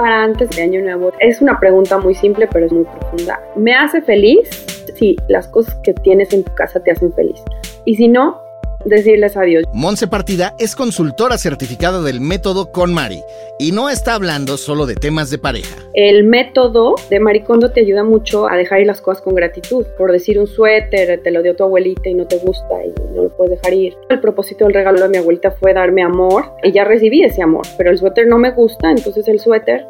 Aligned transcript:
para 0.00 0.24
antes 0.24 0.48
de 0.56 0.62
Año 0.62 0.80
Nuevo? 0.80 1.12
Es 1.18 1.42
una 1.42 1.60
pregunta 1.60 1.98
muy 1.98 2.14
simple, 2.14 2.48
pero 2.50 2.64
es 2.64 2.72
muy 2.72 2.84
profunda. 2.84 3.38
¿Me 3.54 3.74
hace 3.74 4.00
feliz? 4.00 4.48
Sí, 4.94 5.14
las 5.28 5.46
cosas 5.46 5.74
que 5.82 5.92
tienes 5.92 6.32
en 6.32 6.42
tu 6.42 6.54
casa 6.54 6.80
te 6.80 6.90
hacen 6.90 7.12
feliz. 7.12 7.42
Y 7.84 7.96
si 7.96 8.08
no, 8.08 8.39
decirles 8.84 9.36
adiós. 9.36 9.64
Monse 9.72 10.06
Partida 10.06 10.54
es 10.58 10.74
consultora 10.74 11.38
certificada 11.38 12.02
del 12.02 12.20
método 12.20 12.72
con 12.72 12.92
Mari 12.92 13.22
y 13.58 13.72
no 13.72 13.90
está 13.90 14.14
hablando 14.14 14.56
solo 14.56 14.86
de 14.86 14.94
temas 14.94 15.30
de 15.30 15.38
pareja. 15.38 15.76
El 15.94 16.24
método 16.24 16.94
de 17.10 17.20
Maricondo 17.20 17.70
te 17.70 17.80
ayuda 17.80 18.04
mucho 18.04 18.48
a 18.48 18.56
dejar 18.56 18.80
ir 18.80 18.86
las 18.86 19.00
cosas 19.00 19.22
con 19.22 19.34
gratitud. 19.34 19.84
Por 19.98 20.12
decir 20.12 20.38
un 20.38 20.46
suéter, 20.46 21.20
te 21.22 21.30
lo 21.30 21.42
dio 21.42 21.54
tu 21.54 21.64
abuelita 21.64 22.08
y 22.08 22.14
no 22.14 22.26
te 22.26 22.38
gusta 22.38 22.84
y 22.84 22.92
no 23.14 23.24
lo 23.24 23.36
puedes 23.36 23.60
dejar 23.60 23.74
ir. 23.74 23.96
El 24.08 24.20
propósito 24.20 24.64
del 24.64 24.74
regalo 24.74 25.00
de 25.00 25.08
mi 25.08 25.16
abuelita 25.18 25.50
fue 25.50 25.74
darme 25.74 26.02
amor 26.02 26.52
y 26.62 26.72
ya 26.72 26.84
recibí 26.84 27.22
ese 27.22 27.42
amor, 27.42 27.66
pero 27.76 27.90
el 27.90 27.98
suéter 27.98 28.26
no 28.26 28.38
me 28.38 28.50
gusta, 28.52 28.90
entonces 28.90 29.28
el 29.28 29.40
suéter 29.40 29.86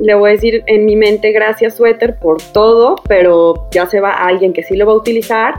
le 0.00 0.14
voy 0.14 0.30
a 0.30 0.32
decir 0.32 0.62
en 0.66 0.84
mi 0.84 0.96
mente 0.96 1.32
gracias 1.32 1.74
suéter 1.74 2.18
por 2.18 2.38
todo, 2.52 2.96
pero 3.08 3.68
ya 3.70 3.86
se 3.86 4.00
va 4.00 4.10
a 4.10 4.26
alguien 4.26 4.52
que 4.52 4.62
sí 4.62 4.76
lo 4.76 4.86
va 4.86 4.92
a 4.92 4.96
utilizar 4.96 5.54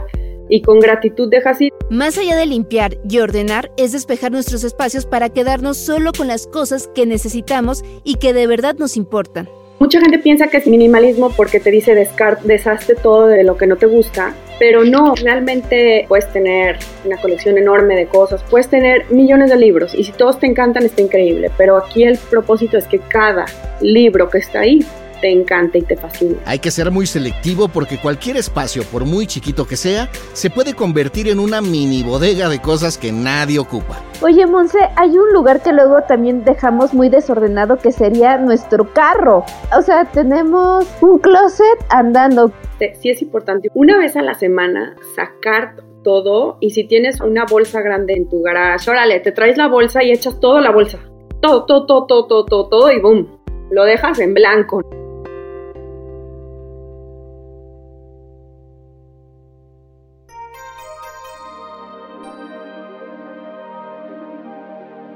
y 0.48 0.62
con 0.62 0.80
gratitud 0.80 1.28
deja 1.30 1.50
así. 1.50 1.70
Más 1.90 2.18
allá 2.18 2.36
de 2.36 2.46
limpiar 2.46 2.98
y 3.08 3.18
ordenar, 3.18 3.70
es 3.76 3.92
despejar 3.92 4.32
nuestros 4.32 4.64
espacios 4.64 5.06
para 5.06 5.28
quedarnos 5.28 5.76
solo 5.76 6.12
con 6.16 6.28
las 6.28 6.46
cosas 6.46 6.88
que 6.94 7.06
necesitamos 7.06 7.84
y 8.04 8.16
que 8.16 8.32
de 8.32 8.46
verdad 8.46 8.76
nos 8.78 8.96
importan. 8.96 9.48
Mucha 9.80 10.00
gente 10.00 10.18
piensa 10.18 10.46
que 10.46 10.58
es 10.58 10.66
minimalismo 10.66 11.30
porque 11.30 11.58
te 11.58 11.70
dice 11.70 11.94
deshazte 11.94 12.94
todo 12.94 13.26
de 13.26 13.42
lo 13.42 13.56
que 13.56 13.66
no 13.66 13.76
te 13.76 13.86
gusta, 13.86 14.32
pero 14.58 14.84
no, 14.84 15.14
realmente 15.16 16.06
puedes 16.08 16.32
tener 16.32 16.78
una 17.04 17.16
colección 17.16 17.58
enorme 17.58 17.96
de 17.96 18.06
cosas, 18.06 18.42
puedes 18.48 18.68
tener 18.68 19.10
millones 19.10 19.50
de 19.50 19.56
libros 19.56 19.94
y 19.94 20.04
si 20.04 20.12
todos 20.12 20.38
te 20.38 20.46
encantan 20.46 20.84
está 20.84 21.02
increíble, 21.02 21.50
pero 21.58 21.76
aquí 21.76 22.04
el 22.04 22.16
propósito 22.30 22.78
es 22.78 22.86
que 22.86 23.00
cada 23.00 23.46
libro 23.80 24.30
que 24.30 24.38
está 24.38 24.60
ahí 24.60 24.78
te 25.20 25.30
encanta 25.30 25.78
y 25.78 25.82
te 25.82 25.96
fascina. 25.96 26.36
Hay 26.44 26.58
que 26.58 26.70
ser 26.70 26.90
muy 26.90 27.06
selectivo 27.06 27.68
porque 27.68 27.98
cualquier 27.98 28.36
espacio, 28.36 28.82
por 28.84 29.04
muy 29.04 29.26
chiquito 29.26 29.66
que 29.66 29.76
sea, 29.76 30.08
se 30.32 30.50
puede 30.50 30.74
convertir 30.74 31.28
en 31.28 31.38
una 31.38 31.60
mini 31.60 32.02
bodega 32.02 32.48
de 32.48 32.60
cosas 32.60 32.98
que 32.98 33.12
nadie 33.12 33.58
ocupa. 33.58 34.02
Oye, 34.22 34.46
Monse, 34.46 34.78
hay 34.96 35.10
un 35.10 35.32
lugar 35.32 35.62
que 35.62 35.72
luego 35.72 36.02
también 36.02 36.44
dejamos 36.44 36.94
muy 36.94 37.08
desordenado 37.08 37.76
que 37.76 37.92
sería 37.92 38.38
nuestro 38.38 38.92
carro. 38.92 39.44
O 39.76 39.82
sea, 39.82 40.04
tenemos 40.04 40.86
un 41.00 41.18
closet 41.18 41.84
andando. 41.90 42.52
Sí 43.00 43.10
es 43.10 43.22
importante 43.22 43.68
una 43.74 43.98
vez 43.98 44.16
a 44.16 44.22
la 44.22 44.34
semana 44.34 44.94
sacar 45.14 45.76
todo 46.02 46.58
y 46.60 46.70
si 46.70 46.84
tienes 46.84 47.20
una 47.20 47.44
bolsa 47.46 47.80
grande 47.80 48.14
en 48.14 48.28
tu 48.28 48.42
garage, 48.42 48.90
órale, 48.90 49.20
te 49.20 49.32
traes 49.32 49.56
la 49.56 49.68
bolsa 49.68 50.02
y 50.04 50.12
echas 50.12 50.38
toda 50.38 50.60
la 50.60 50.70
bolsa. 50.70 50.98
Todo, 51.40 51.64
todo, 51.64 51.86
todo, 51.86 52.06
todo, 52.06 52.26
todo, 52.26 52.44
todo, 52.44 52.68
todo 52.68 52.92
y 52.92 53.00
boom. 53.00 53.28
Lo 53.70 53.84
dejas 53.84 54.18
en 54.20 54.34
blanco. 54.34 54.82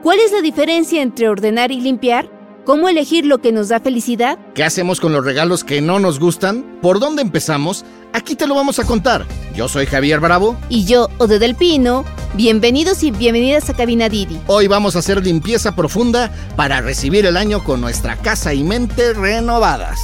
¿Cuál 0.09 0.20
es 0.20 0.33
la 0.33 0.41
diferencia 0.41 1.03
entre 1.03 1.28
ordenar 1.28 1.70
y 1.70 1.83
limpiar? 1.83 2.31
¿Cómo 2.64 2.89
elegir 2.89 3.27
lo 3.27 3.42
que 3.42 3.53
nos 3.53 3.69
da 3.69 3.78
felicidad? 3.78 4.39
¿Qué 4.55 4.64
hacemos 4.64 5.01
con 5.01 5.12
los 5.12 5.23
regalos 5.23 5.64
que 5.64 5.83
no 5.83 5.98
nos 5.98 6.19
gustan? 6.19 6.78
¿Por 6.81 6.98
dónde 6.98 7.20
empezamos? 7.20 7.84
Aquí 8.14 8.34
te 8.34 8.47
lo 8.47 8.55
vamos 8.55 8.79
a 8.79 8.84
contar. 8.84 9.27
Yo 9.55 9.69
soy 9.69 9.84
Javier 9.84 10.19
Bravo. 10.20 10.56
Y 10.70 10.86
yo, 10.86 11.09
Ode 11.19 11.39
del 11.39 11.55
Pino. 11.55 12.06
Bienvenidos 12.33 13.03
y 13.03 13.11
bienvenidas 13.11 13.69
a 13.69 13.75
Cabina 13.75 14.09
Didi. 14.09 14.41
Hoy 14.47 14.67
vamos 14.67 14.97
a 14.97 15.01
hacer 15.01 15.23
limpieza 15.23 15.77
profunda 15.77 16.33
para 16.56 16.81
recibir 16.81 17.27
el 17.27 17.36
año 17.36 17.62
con 17.62 17.83
nuestra 17.83 18.17
casa 18.17 18.55
y 18.55 18.64
mente 18.64 19.12
renovadas. 19.12 20.01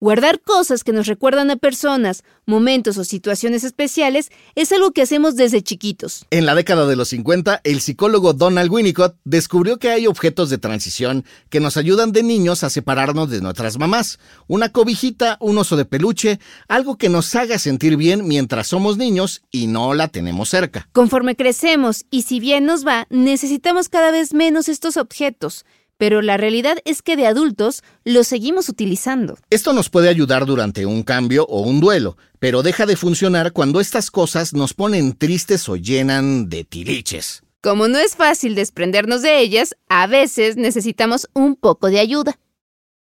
Guardar 0.00 0.40
cosas 0.40 0.84
que 0.84 0.92
nos 0.92 1.08
recuerdan 1.08 1.50
a 1.50 1.56
personas, 1.56 2.22
momentos 2.46 2.98
o 2.98 3.04
situaciones 3.04 3.64
especiales 3.64 4.30
es 4.54 4.70
algo 4.70 4.92
que 4.92 5.02
hacemos 5.02 5.34
desde 5.34 5.60
chiquitos. 5.60 6.24
En 6.30 6.46
la 6.46 6.54
década 6.54 6.86
de 6.86 6.94
los 6.94 7.08
50, 7.08 7.62
el 7.64 7.80
psicólogo 7.80 8.32
Donald 8.32 8.70
Winnicott 8.70 9.16
descubrió 9.24 9.78
que 9.78 9.90
hay 9.90 10.06
objetos 10.06 10.50
de 10.50 10.58
transición 10.58 11.24
que 11.50 11.58
nos 11.58 11.76
ayudan 11.76 12.12
de 12.12 12.22
niños 12.22 12.62
a 12.62 12.70
separarnos 12.70 13.28
de 13.28 13.40
nuestras 13.40 13.76
mamás. 13.76 14.20
Una 14.46 14.68
cobijita, 14.68 15.36
un 15.40 15.58
oso 15.58 15.76
de 15.76 15.84
peluche, 15.84 16.38
algo 16.68 16.96
que 16.96 17.08
nos 17.08 17.34
haga 17.34 17.58
sentir 17.58 17.96
bien 17.96 18.28
mientras 18.28 18.68
somos 18.68 18.98
niños 18.98 19.42
y 19.50 19.66
no 19.66 19.94
la 19.94 20.06
tenemos 20.06 20.48
cerca. 20.48 20.88
Conforme 20.92 21.34
crecemos 21.34 22.04
y 22.08 22.22
si 22.22 22.38
bien 22.38 22.66
nos 22.66 22.86
va, 22.86 23.08
necesitamos 23.10 23.88
cada 23.88 24.12
vez 24.12 24.32
menos 24.32 24.68
estos 24.68 24.96
objetos 24.96 25.64
pero 25.98 26.22
la 26.22 26.36
realidad 26.36 26.78
es 26.84 27.02
que 27.02 27.16
de 27.16 27.26
adultos 27.26 27.82
los 28.04 28.26
seguimos 28.26 28.68
utilizando. 28.68 29.36
Esto 29.50 29.72
nos 29.72 29.90
puede 29.90 30.08
ayudar 30.08 30.46
durante 30.46 30.86
un 30.86 31.02
cambio 31.02 31.44
o 31.46 31.60
un 31.60 31.80
duelo, 31.80 32.16
pero 32.38 32.62
deja 32.62 32.86
de 32.86 32.96
funcionar 32.96 33.52
cuando 33.52 33.80
estas 33.80 34.10
cosas 34.10 34.54
nos 34.54 34.72
ponen 34.72 35.16
tristes 35.18 35.68
o 35.68 35.76
llenan 35.76 36.48
de 36.48 36.64
tiliches. 36.64 37.42
Como 37.60 37.88
no 37.88 37.98
es 37.98 38.14
fácil 38.14 38.54
desprendernos 38.54 39.20
de 39.20 39.40
ellas, 39.40 39.76
a 39.88 40.06
veces 40.06 40.56
necesitamos 40.56 41.28
un 41.34 41.56
poco 41.56 41.90
de 41.90 41.98
ayuda. 41.98 42.38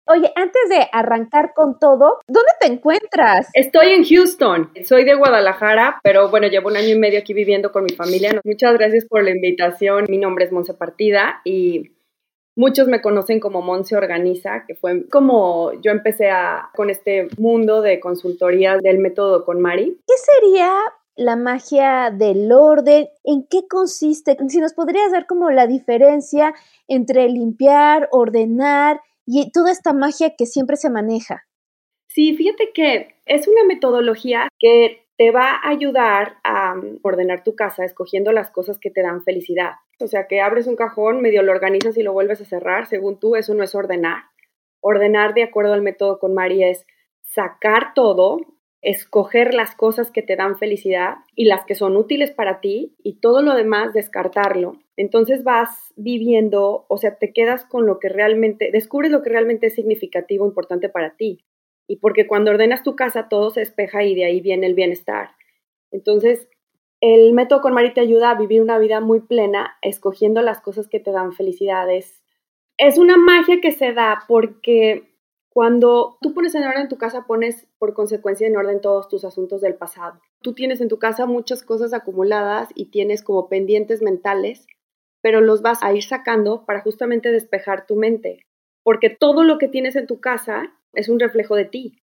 Oye, 0.04 0.30
antes 0.34 0.68
de 0.68 0.88
arrancar 0.92 1.52
con 1.54 1.78
todo, 1.78 2.18
¿dónde 2.26 2.50
te 2.60 2.66
encuentras? 2.66 3.48
Estoy 3.54 3.90
en 3.90 4.04
Houston. 4.04 4.70
Soy 4.84 5.04
de 5.04 5.14
Guadalajara, 5.14 6.00
pero 6.02 6.28
bueno, 6.28 6.48
llevo 6.48 6.68
un 6.68 6.76
año 6.76 6.88
y 6.88 6.98
medio 6.98 7.20
aquí 7.20 7.32
viviendo 7.32 7.70
con 7.70 7.84
mi 7.84 7.94
familia. 7.94 8.38
Muchas 8.44 8.74
gracias 8.74 9.06
por 9.06 9.22
la 9.22 9.30
invitación. 9.30 10.06
Mi 10.08 10.18
nombre 10.18 10.44
es 10.44 10.52
Monse 10.52 10.74
Partida 10.74 11.40
y 11.44 11.92
Muchos 12.54 12.86
me 12.86 13.00
conocen 13.00 13.40
como 13.40 13.62
Monse 13.62 13.96
Organiza, 13.96 14.64
que 14.66 14.74
fue 14.74 15.08
como 15.08 15.72
yo 15.80 15.90
empecé 15.90 16.30
a, 16.30 16.70
con 16.74 16.90
este 16.90 17.28
mundo 17.38 17.80
de 17.80 17.98
consultoría 17.98 18.76
del 18.76 18.98
método 18.98 19.44
con 19.44 19.60
Mari. 19.60 19.98
¿Qué 20.06 20.14
sería 20.16 20.70
la 21.16 21.36
magia 21.36 22.10
del 22.10 22.52
orden? 22.52 23.08
¿En 23.24 23.46
qué 23.48 23.66
consiste? 23.68 24.36
Si 24.48 24.60
nos 24.60 24.74
podrías 24.74 25.12
dar 25.12 25.26
como 25.26 25.50
la 25.50 25.66
diferencia 25.66 26.54
entre 26.88 27.28
limpiar, 27.28 28.08
ordenar 28.10 29.00
y 29.26 29.50
toda 29.50 29.72
esta 29.72 29.94
magia 29.94 30.34
que 30.36 30.44
siempre 30.44 30.76
se 30.76 30.90
maneja. 30.90 31.44
Sí, 32.08 32.34
fíjate 32.36 32.72
que 32.74 33.14
es 33.24 33.48
una 33.48 33.64
metodología 33.64 34.48
que 34.58 35.01
te 35.16 35.30
va 35.30 35.56
a 35.56 35.68
ayudar 35.68 36.36
a 36.42 36.74
mm, 36.74 37.00
ordenar 37.02 37.44
tu 37.44 37.54
casa 37.54 37.84
escogiendo 37.84 38.32
las 38.32 38.50
cosas 38.50 38.78
que 38.78 38.90
te 38.90 39.02
dan 39.02 39.22
felicidad. 39.24 39.72
O 40.00 40.06
sea, 40.06 40.26
que 40.26 40.40
abres 40.40 40.66
un 40.66 40.76
cajón, 40.76 41.20
medio 41.20 41.42
lo 41.42 41.52
organizas 41.52 41.96
y 41.96 42.02
lo 42.02 42.12
vuelves 42.12 42.40
a 42.40 42.44
cerrar, 42.44 42.86
según 42.86 43.18
tú, 43.18 43.36
eso 43.36 43.54
no 43.54 43.62
es 43.62 43.74
ordenar. 43.74 44.24
Ordenar 44.80 45.34
de 45.34 45.44
acuerdo 45.44 45.74
al 45.74 45.82
método 45.82 46.18
con 46.18 46.34
María 46.34 46.68
es 46.68 46.86
sacar 47.20 47.94
todo, 47.94 48.38
escoger 48.80 49.54
las 49.54 49.76
cosas 49.76 50.10
que 50.10 50.22
te 50.22 50.34
dan 50.34 50.58
felicidad 50.58 51.18
y 51.36 51.44
las 51.44 51.64
que 51.64 51.76
son 51.76 51.96
útiles 51.96 52.32
para 52.32 52.60
ti 52.60 52.96
y 53.02 53.20
todo 53.20 53.42
lo 53.42 53.54
demás 53.54 53.92
descartarlo. 53.92 54.78
Entonces 54.96 55.44
vas 55.44 55.92
viviendo, 55.94 56.84
o 56.88 56.96
sea, 56.96 57.16
te 57.16 57.32
quedas 57.32 57.64
con 57.64 57.86
lo 57.86 58.00
que 58.00 58.08
realmente, 58.08 58.70
descubres 58.72 59.12
lo 59.12 59.22
que 59.22 59.30
realmente 59.30 59.68
es 59.68 59.74
significativo, 59.74 60.46
importante 60.46 60.88
para 60.88 61.14
ti 61.16 61.44
y 61.86 61.96
porque 61.96 62.26
cuando 62.26 62.50
ordenas 62.50 62.82
tu 62.82 62.96
casa 62.96 63.28
todo 63.28 63.50
se 63.50 63.60
despeja 63.60 64.04
y 64.04 64.14
de 64.14 64.24
ahí 64.24 64.40
viene 64.40 64.66
el 64.66 64.74
bienestar. 64.74 65.30
Entonces, 65.90 66.48
el 67.00 67.32
método 67.32 67.60
con 67.60 67.74
Mari 67.74 67.92
te 67.92 68.00
ayuda 68.00 68.30
a 68.30 68.38
vivir 68.38 68.62
una 68.62 68.78
vida 68.78 69.00
muy 69.00 69.20
plena, 69.20 69.76
escogiendo 69.82 70.40
las 70.40 70.60
cosas 70.60 70.88
que 70.88 71.00
te 71.00 71.10
dan 71.10 71.32
felicidades. 71.32 72.22
Es 72.78 72.96
una 72.96 73.16
magia 73.16 73.60
que 73.60 73.72
se 73.72 73.92
da 73.92 74.20
porque 74.28 75.12
cuando 75.48 76.16
tú 76.22 76.32
pones 76.32 76.54
en 76.54 76.64
orden 76.64 76.88
tu 76.88 76.96
casa, 76.96 77.26
pones 77.26 77.66
por 77.78 77.92
consecuencia 77.92 78.46
en 78.46 78.56
orden 78.56 78.80
todos 78.80 79.08
tus 79.08 79.24
asuntos 79.24 79.60
del 79.60 79.74
pasado. 79.74 80.20
Tú 80.40 80.54
tienes 80.54 80.80
en 80.80 80.88
tu 80.88 80.98
casa 80.98 81.26
muchas 81.26 81.62
cosas 81.62 81.92
acumuladas 81.92 82.70
y 82.74 82.86
tienes 82.86 83.22
como 83.22 83.48
pendientes 83.48 84.00
mentales, 84.00 84.66
pero 85.20 85.40
los 85.40 85.60
vas 85.60 85.82
a 85.82 85.92
ir 85.92 86.04
sacando 86.04 86.64
para 86.64 86.80
justamente 86.80 87.30
despejar 87.30 87.86
tu 87.86 87.96
mente. 87.96 88.46
Porque 88.82 89.10
todo 89.10 89.44
lo 89.44 89.58
que 89.58 89.68
tienes 89.68 89.94
en 89.96 90.06
tu 90.06 90.20
casa 90.20 90.72
es 90.92 91.08
un 91.08 91.20
reflejo 91.20 91.56
de 91.56 91.64
ti. 91.64 92.02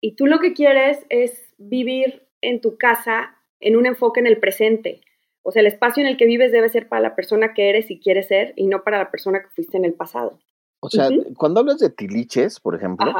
Y 0.00 0.14
tú 0.14 0.26
lo 0.26 0.38
que 0.38 0.52
quieres 0.52 1.04
es 1.08 1.52
vivir 1.58 2.28
en 2.40 2.60
tu 2.60 2.78
casa 2.78 3.36
en 3.60 3.76
un 3.76 3.86
enfoque 3.86 4.20
en 4.20 4.26
el 4.26 4.38
presente. 4.38 5.00
O 5.42 5.50
sea, 5.50 5.60
el 5.60 5.66
espacio 5.66 6.02
en 6.02 6.08
el 6.08 6.16
que 6.16 6.26
vives 6.26 6.52
debe 6.52 6.68
ser 6.68 6.88
para 6.88 7.02
la 7.02 7.16
persona 7.16 7.54
que 7.54 7.68
eres 7.68 7.90
y 7.90 8.00
quieres 8.00 8.28
ser 8.28 8.52
y 8.56 8.66
no 8.66 8.82
para 8.82 8.98
la 8.98 9.10
persona 9.10 9.40
que 9.42 9.48
fuiste 9.48 9.76
en 9.76 9.84
el 9.84 9.94
pasado. 9.94 10.38
O 10.80 10.90
sea, 10.90 11.08
cuando 11.36 11.60
hablas 11.60 11.78
de 11.78 11.90
tiliches, 11.90 12.60
por 12.60 12.76
ejemplo, 12.76 13.12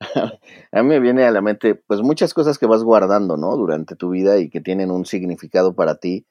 a 0.72 0.82
mí 0.82 0.88
me 0.88 1.00
viene 1.00 1.24
a 1.24 1.30
la 1.30 1.40
mente 1.40 1.74
pues 1.74 2.02
muchas 2.02 2.34
cosas 2.34 2.58
que 2.58 2.66
vas 2.66 2.84
guardando, 2.84 3.36
¿no? 3.36 3.56
Durante 3.56 3.96
tu 3.96 4.10
vida 4.10 4.38
y 4.38 4.48
que 4.48 4.60
tienen 4.60 4.90
un 4.90 5.04
significado 5.04 5.74
para 5.74 5.96
ti. 5.96 6.26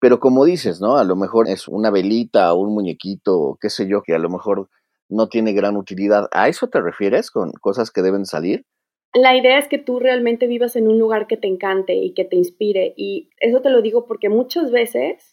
Pero 0.00 0.20
como 0.20 0.44
dices, 0.44 0.80
¿no? 0.80 0.98
A 0.98 1.04
lo 1.04 1.16
mejor 1.16 1.48
es 1.48 1.66
una 1.66 1.90
velita 1.90 2.52
o 2.52 2.60
un 2.60 2.74
muñequito 2.74 3.38
o 3.38 3.56
qué 3.56 3.70
sé 3.70 3.88
yo, 3.88 4.02
que 4.02 4.14
a 4.14 4.18
lo 4.18 4.28
mejor 4.28 4.68
no 5.08 5.28
tiene 5.28 5.52
gran 5.52 5.76
utilidad. 5.76 6.28
¿A 6.32 6.48
eso 6.48 6.68
te 6.68 6.80
refieres 6.80 7.30
con 7.30 7.52
cosas 7.52 7.90
que 7.90 8.02
deben 8.02 8.26
salir? 8.26 8.64
La 9.12 9.36
idea 9.36 9.58
es 9.58 9.68
que 9.68 9.78
tú 9.78 10.00
realmente 10.00 10.46
vivas 10.46 10.74
en 10.76 10.88
un 10.88 10.98
lugar 10.98 11.26
que 11.26 11.36
te 11.36 11.46
encante 11.46 11.94
y 11.94 12.14
que 12.14 12.24
te 12.24 12.36
inspire. 12.36 12.94
Y 12.96 13.30
eso 13.38 13.60
te 13.60 13.70
lo 13.70 13.80
digo 13.80 14.06
porque 14.06 14.28
muchas 14.28 14.72
veces 14.72 15.30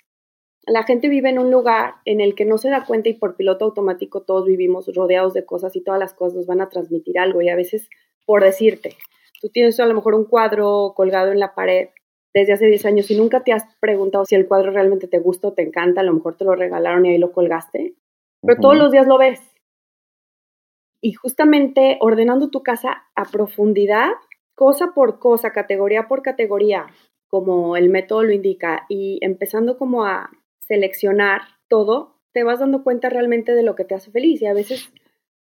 la 0.65 0.83
gente 0.83 1.09
vive 1.09 1.29
en 1.29 1.39
un 1.39 1.51
lugar 1.51 1.95
en 2.05 2.21
el 2.21 2.35
que 2.35 2.45
no 2.45 2.57
se 2.57 2.69
da 2.69 2.85
cuenta 2.85 3.09
y 3.09 3.13
por 3.13 3.35
piloto 3.35 3.65
automático 3.65 4.21
todos 4.21 4.45
vivimos 4.45 4.93
rodeados 4.93 5.33
de 5.33 5.45
cosas 5.45 5.75
y 5.75 5.83
todas 5.83 5.99
las 5.99 6.13
cosas 6.13 6.35
nos 6.35 6.45
van 6.45 6.61
a 6.61 6.69
transmitir 6.69 7.17
algo 7.17 7.41
y 7.41 7.49
a 7.49 7.55
veces 7.55 7.89
por 8.25 8.43
decirte, 8.43 8.95
tú 9.41 9.49
tienes 9.49 9.79
a 9.79 9.85
lo 9.85 9.95
mejor 9.95 10.13
un 10.13 10.25
cuadro 10.25 10.93
colgado 10.95 11.31
en 11.31 11.39
la 11.39 11.55
pared 11.55 11.89
desde 12.33 12.53
hace 12.53 12.67
10 12.67 12.85
años 12.85 13.11
y 13.11 13.17
nunca 13.17 13.43
te 13.43 13.51
has 13.51 13.63
preguntado 13.79 14.25
si 14.25 14.35
el 14.35 14.47
cuadro 14.47 14.71
realmente 14.71 15.07
te 15.07 15.19
gusta 15.19 15.49
o 15.49 15.53
te 15.53 15.63
encanta, 15.63 16.01
a 16.01 16.03
lo 16.03 16.13
mejor 16.13 16.37
te 16.37 16.45
lo 16.45 16.55
regalaron 16.55 17.05
y 17.05 17.09
ahí 17.09 17.17
lo 17.17 17.31
colgaste, 17.31 17.95
pero 18.41 18.61
todos 18.61 18.77
los 18.77 18.91
días 18.91 19.07
lo 19.07 19.17
ves. 19.17 19.41
Y 21.01 21.13
justamente 21.13 21.97
ordenando 21.99 22.49
tu 22.49 22.61
casa 22.63 23.03
a 23.15 23.25
profundidad, 23.25 24.11
cosa 24.55 24.93
por 24.93 25.19
cosa, 25.19 25.51
categoría 25.51 26.07
por 26.07 26.21
categoría, 26.21 26.85
como 27.27 27.75
el 27.75 27.89
método 27.89 28.23
lo 28.23 28.31
indica, 28.31 28.85
y 28.87 29.19
empezando 29.21 29.77
como 29.77 30.05
a 30.05 30.29
seleccionar 30.59 31.41
todo, 31.67 32.21
te 32.33 32.43
vas 32.43 32.59
dando 32.59 32.83
cuenta 32.83 33.09
realmente 33.09 33.53
de 33.53 33.63
lo 33.63 33.75
que 33.75 33.85
te 33.85 33.95
hace 33.95 34.11
feliz 34.11 34.41
y 34.41 34.45
a 34.45 34.53
veces 34.53 34.93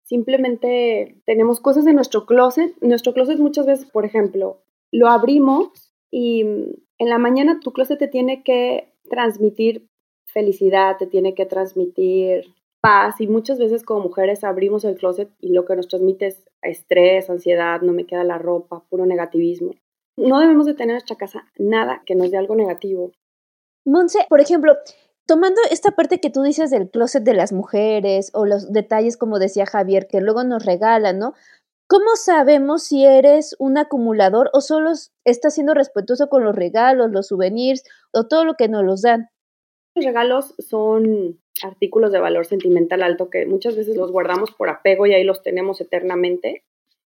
simplemente 0.03 1.21
tenemos 1.25 1.59
cosas 1.59 1.87
en 1.87 1.95
nuestro 1.95 2.25
closet. 2.25 2.75
Nuestro 2.81 3.13
closet 3.13 3.39
muchas 3.39 3.65
veces, 3.65 3.85
por 3.89 4.05
ejemplo, 4.05 4.63
lo 4.91 5.07
abrimos 5.07 5.93
y 6.11 6.41
en 6.41 7.09
la 7.09 7.17
mañana 7.17 7.59
tu 7.59 7.71
closet 7.71 7.99
te 7.99 8.07
tiene 8.07 8.43
que 8.43 8.93
transmitir 9.09 9.87
felicidad, 10.25 10.97
te 10.97 11.07
tiene 11.07 11.33
que 11.35 11.45
transmitir 11.45 12.53
paz 12.83 13.21
y 13.21 13.27
muchas 13.27 13.59
veces 13.59 13.83
como 13.83 14.01
mujeres 14.01 14.43
abrimos 14.43 14.83
el 14.83 14.97
closet 14.97 15.31
y 15.39 15.53
lo 15.53 15.63
que 15.63 15.77
nos 15.77 15.87
transmite 15.87 16.27
es 16.27 16.43
estrés, 16.61 17.29
ansiedad, 17.29 17.79
no 17.81 17.93
me 17.93 18.05
queda 18.05 18.25
la 18.25 18.37
ropa, 18.37 18.83
puro 18.89 19.05
negativismo. 19.05 19.71
No 20.17 20.41
debemos 20.41 20.65
de 20.65 20.73
tener 20.73 20.89
en 20.89 20.95
nuestra 20.95 21.15
casa 21.15 21.45
nada 21.57 22.03
que 22.05 22.13
nos 22.15 22.29
dé 22.29 22.37
algo 22.37 22.55
negativo. 22.55 23.13
Monse, 23.85 24.25
por 24.27 24.41
ejemplo, 24.41 24.75
tomando 25.25 25.61
esta 25.71 25.91
parte 25.91 26.19
que 26.19 26.29
tú 26.29 26.43
dices 26.43 26.71
del 26.71 26.89
closet 26.89 27.23
de 27.23 27.33
las 27.33 27.53
mujeres 27.53 28.31
o 28.33 28.45
los 28.45 28.73
detalles, 28.73 29.15
como 29.15 29.39
decía 29.39 29.65
Javier, 29.65 30.07
que 30.07 30.19
luego 30.19 30.43
nos 30.43 30.65
regalan, 30.65 31.19
¿no? 31.19 31.33
¿Cómo 31.87 32.17
sabemos 32.17 32.83
si 32.83 33.05
eres 33.05 33.55
un 33.59 33.77
acumulador 33.77 34.49
o 34.51 34.59
solo 34.59 34.91
estás 35.23 35.53
siendo 35.53 35.73
respetuoso 35.73 36.27
con 36.27 36.43
los 36.43 36.55
regalos, 36.55 37.11
los 37.11 37.27
souvenirs 37.27 37.83
o 38.11 38.27
todo 38.27 38.43
lo 38.43 38.55
que 38.55 38.67
nos 38.67 38.83
los 38.83 39.03
dan? 39.03 39.29
Los 39.95 40.05
regalos 40.05 40.53
son 40.59 41.39
artículos 41.63 42.11
de 42.11 42.19
valor 42.19 42.45
sentimental 42.45 43.03
alto 43.03 43.29
que 43.29 43.45
muchas 43.45 43.75
veces 43.75 43.97
los 43.97 44.11
guardamos 44.11 44.51
por 44.51 44.69
apego 44.69 45.05
y 45.05 45.13
ahí 45.13 45.23
los 45.23 45.43
tenemos 45.43 45.81
eternamente 45.81 46.63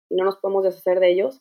y 0.08 0.16
no 0.16 0.24
nos 0.24 0.36
podemos 0.36 0.64
deshacer 0.64 1.00
de 1.00 1.10
ellos. 1.10 1.40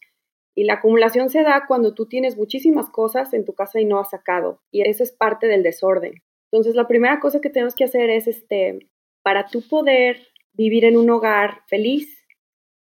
Y 0.55 0.65
la 0.65 0.75
acumulación 0.75 1.29
se 1.29 1.41
da 1.41 1.65
cuando 1.67 1.93
tú 1.93 2.05
tienes 2.05 2.37
muchísimas 2.37 2.89
cosas 2.89 3.33
en 3.33 3.45
tu 3.45 3.53
casa 3.53 3.79
y 3.79 3.85
no 3.85 3.99
has 3.99 4.11
sacado. 4.11 4.61
Y 4.71 4.87
eso 4.87 5.03
es 5.03 5.11
parte 5.11 5.47
del 5.47 5.63
desorden. 5.63 6.21
Entonces, 6.51 6.75
la 6.75 6.87
primera 6.87 7.19
cosa 7.19 7.41
que 7.41 7.49
tenemos 7.49 7.75
que 7.75 7.85
hacer 7.85 8.11
es, 8.11 8.27
este, 8.27 8.87
para 9.23 9.47
tú 9.47 9.67
poder 9.67 10.27
vivir 10.53 10.85
en 10.85 10.97
un 10.97 11.09
hogar 11.09 11.61
feliz, 11.67 12.23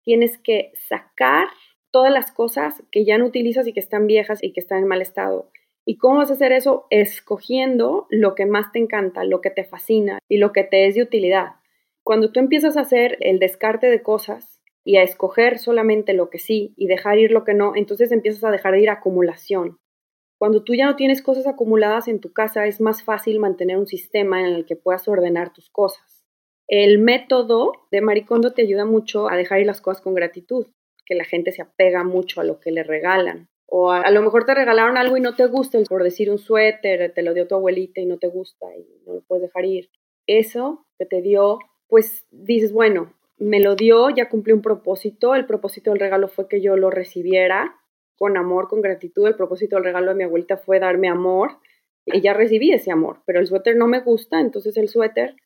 tienes 0.03 0.38
que 0.38 0.73
sacar 0.88 1.47
todas 1.93 2.12
las 2.12 2.33
cosas 2.33 2.83
que 2.91 3.05
ya 3.05 3.19
no 3.19 3.26
utilizas 3.26 3.69
y 3.69 3.73
que 3.73 3.81
están 3.81 4.09
viejas 4.09 4.43
y 4.43 4.53
que 4.53 4.61
están 4.61 4.79
en 4.79 4.88
mal 4.88 5.03
estado. 5.03 5.50
¿Y 5.85 5.97
cómo 5.97 6.19
vas 6.19 6.31
a 6.31 6.35
hacer 6.35 6.53
eso? 6.53 6.87
Escogiendo 6.91 8.06
lo 8.11 8.35
que 8.35 8.47
más 8.47 8.73
te 8.73 8.79
encanta, 8.79 9.25
lo 9.25 9.41
que 9.41 9.50
te 9.50 9.65
fascina 9.65 10.19
y 10.29 10.37
lo 10.38 10.53
que 10.53 10.65
te 10.65 10.87
es 10.87 10.94
de 10.94 11.03
utilidad. 11.03 11.56
Cuando 12.03 12.32
tú 12.32 12.41
empiezas 12.41 12.77
a 12.77 12.82
hacer 12.82 13.17
el 13.21 13.38
descarte 13.38 13.88
de 13.88 14.03
cosas 14.03 14.61
y 14.85 14.97
a 14.97 15.03
escoger 15.03 15.59
solamente 15.59 16.12
lo 16.12 16.31
que 16.31 16.38
sí 16.38 16.75
y 16.77 16.87
dejar 16.87 17.19
ir 17.19 17.31
lo 17.31 17.44
que 17.44 17.55
no, 17.55 17.77
entonces 17.77 18.12
empiezas 18.12 18.44
a 18.44 18.50
dejar 18.50 18.73
de 18.73 18.82
ir 18.82 18.91
acumulación. 18.91 19.79
Cuando 20.38 20.65
tú 20.65 20.75
ya 20.75 20.87
no 20.87 20.97
tienes 20.97 21.21
cosas 21.21 21.47
acumuladas 21.47 22.09
en 22.09 22.19
tu 22.19 22.33
casa, 22.33 22.67
es 22.67 22.81
más 22.81 23.03
fácil 23.03 23.38
mantener 23.38 23.76
un 23.76 23.87
sistema 23.87 24.41
en 24.41 24.55
el 24.55 24.65
que 24.65 24.75
puedas 24.75 25.06
ordenar 25.06 25.53
tus 25.53 25.69
cosas. 25.69 26.25
El 26.67 26.99
método 26.99 27.73
de 27.91 28.00
Maricondo 28.00 28.55
te 28.55 28.62
ayuda 28.62 28.87
mucho 28.87 29.29
a 29.29 29.37
dejar 29.37 29.61
ir 29.61 29.67
las 29.67 29.83
cosas 29.83 30.03
con 30.03 30.15
gratitud, 30.15 30.69
que 31.05 31.15
la 31.15 31.25
gente 31.25 31.53
se 31.53 31.61
apega 31.61 32.05
mucho 32.05 32.41
a 32.41 32.44
lo 32.44 32.59
que 32.59 32.71
le 32.71 32.85
regalan. 32.85 33.50
O 33.73 33.93
a, 33.93 34.11
lo 34.11 34.21
mejor 34.21 34.45
te 34.45 34.53
regalaron 34.53 34.97
algo 34.97 35.17
y 35.17 35.21
no 35.21 35.37
te 35.37 35.47
gusta, 35.47 35.79
por 35.89 36.03
decir 36.03 36.29
un 36.29 36.39
suéter, 36.39 37.13
te 37.15 37.23
lo 37.23 37.35
dio 37.35 37.47
tu 37.47 37.55
abuelita 37.55 38.01
y 38.01 38.07
no 38.07 38.19
te 38.19 38.27
gusta 38.27 38.67
y 38.77 38.85
no 39.07 39.15
lo 39.15 39.21
puedes 39.21 39.43
dejar 39.43 39.65
ir. 39.65 39.91
Eso 40.27 40.87
que 40.99 41.07
te 41.07 41.23
dio, 41.23 41.61
pues 41.87 42.27
dices, 42.33 42.73
bueno, 42.73 43.15
me 43.39 43.61
lo 43.61 43.77
dio, 43.77 44.11
ya 44.11 44.29
cumplí 44.29 44.53
un 44.53 44.61
propósito, 44.61 45.37
el 45.37 45.47
propósito 45.47 45.91
del 45.91 46.01
regalo 46.01 46.27
fue 46.27 46.49
que 46.49 46.61
yo 46.61 46.77
lo 46.77 46.91
recibiera 46.91 47.77
con 48.17 48.37
amor, 48.37 48.67
con 48.67 48.81
gratitud. 48.83 49.29
El 49.29 49.37
propósito 49.37 49.77
del 49.77 49.85
regalo 49.85 50.09
de 50.09 50.17
mi 50.17 50.25
abuelita 50.25 50.57
fue 50.57 50.81
darme 50.81 51.09
amor 51.09 51.59
y 52.05 52.21
ya 52.21 52.35
recibí 52.35 52.73
ese 52.73 52.91
amor, 52.91 53.23
pero 53.25 53.39
el 53.39 53.47
suéter 53.47 53.77
no 53.77 53.87
me 53.87 54.01
gusta, 54.01 54.41
entonces 54.41 54.77
el 54.79 54.89
suéter 54.89 55.37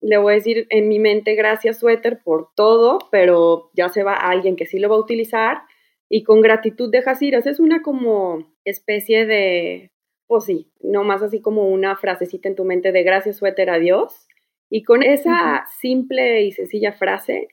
le 0.00 0.18
voy 0.18 0.34
a 0.34 0.36
decir 0.36 0.68
en 0.70 0.88
mi 0.88 1.00
mente 1.00 1.34
gracias 1.34 1.80
suéter 1.80 2.20
por 2.22 2.50
todo, 2.54 2.98
pero 3.10 3.70
ya 3.74 3.88
se 3.88 4.04
va 4.04 4.14
a 4.14 4.30
alguien 4.30 4.54
que 4.54 4.66
sí 4.66 4.78
lo 4.78 4.88
va 4.88 4.94
a 4.94 5.00
utilizar 5.00 5.62
y 6.08 6.22
con 6.24 6.40
gratitud 6.40 6.90
dejas 6.90 7.20
ir. 7.22 7.34
es 7.34 7.60
una 7.60 7.82
como 7.82 8.52
especie 8.64 9.26
de, 9.26 9.90
pues 10.26 10.44
sí, 10.44 10.70
no 10.80 11.04
más 11.04 11.22
así 11.22 11.40
como 11.40 11.68
una 11.68 11.96
frasecita 11.96 12.48
en 12.48 12.56
tu 12.56 12.64
mente 12.64 12.92
de 12.92 13.02
gracias 13.02 13.36
suéter, 13.36 13.70
adiós. 13.70 14.26
Y 14.68 14.82
con 14.82 15.02
esa 15.02 15.66
simple 15.80 16.42
y 16.42 16.52
sencilla 16.52 16.92
frase 16.92 17.48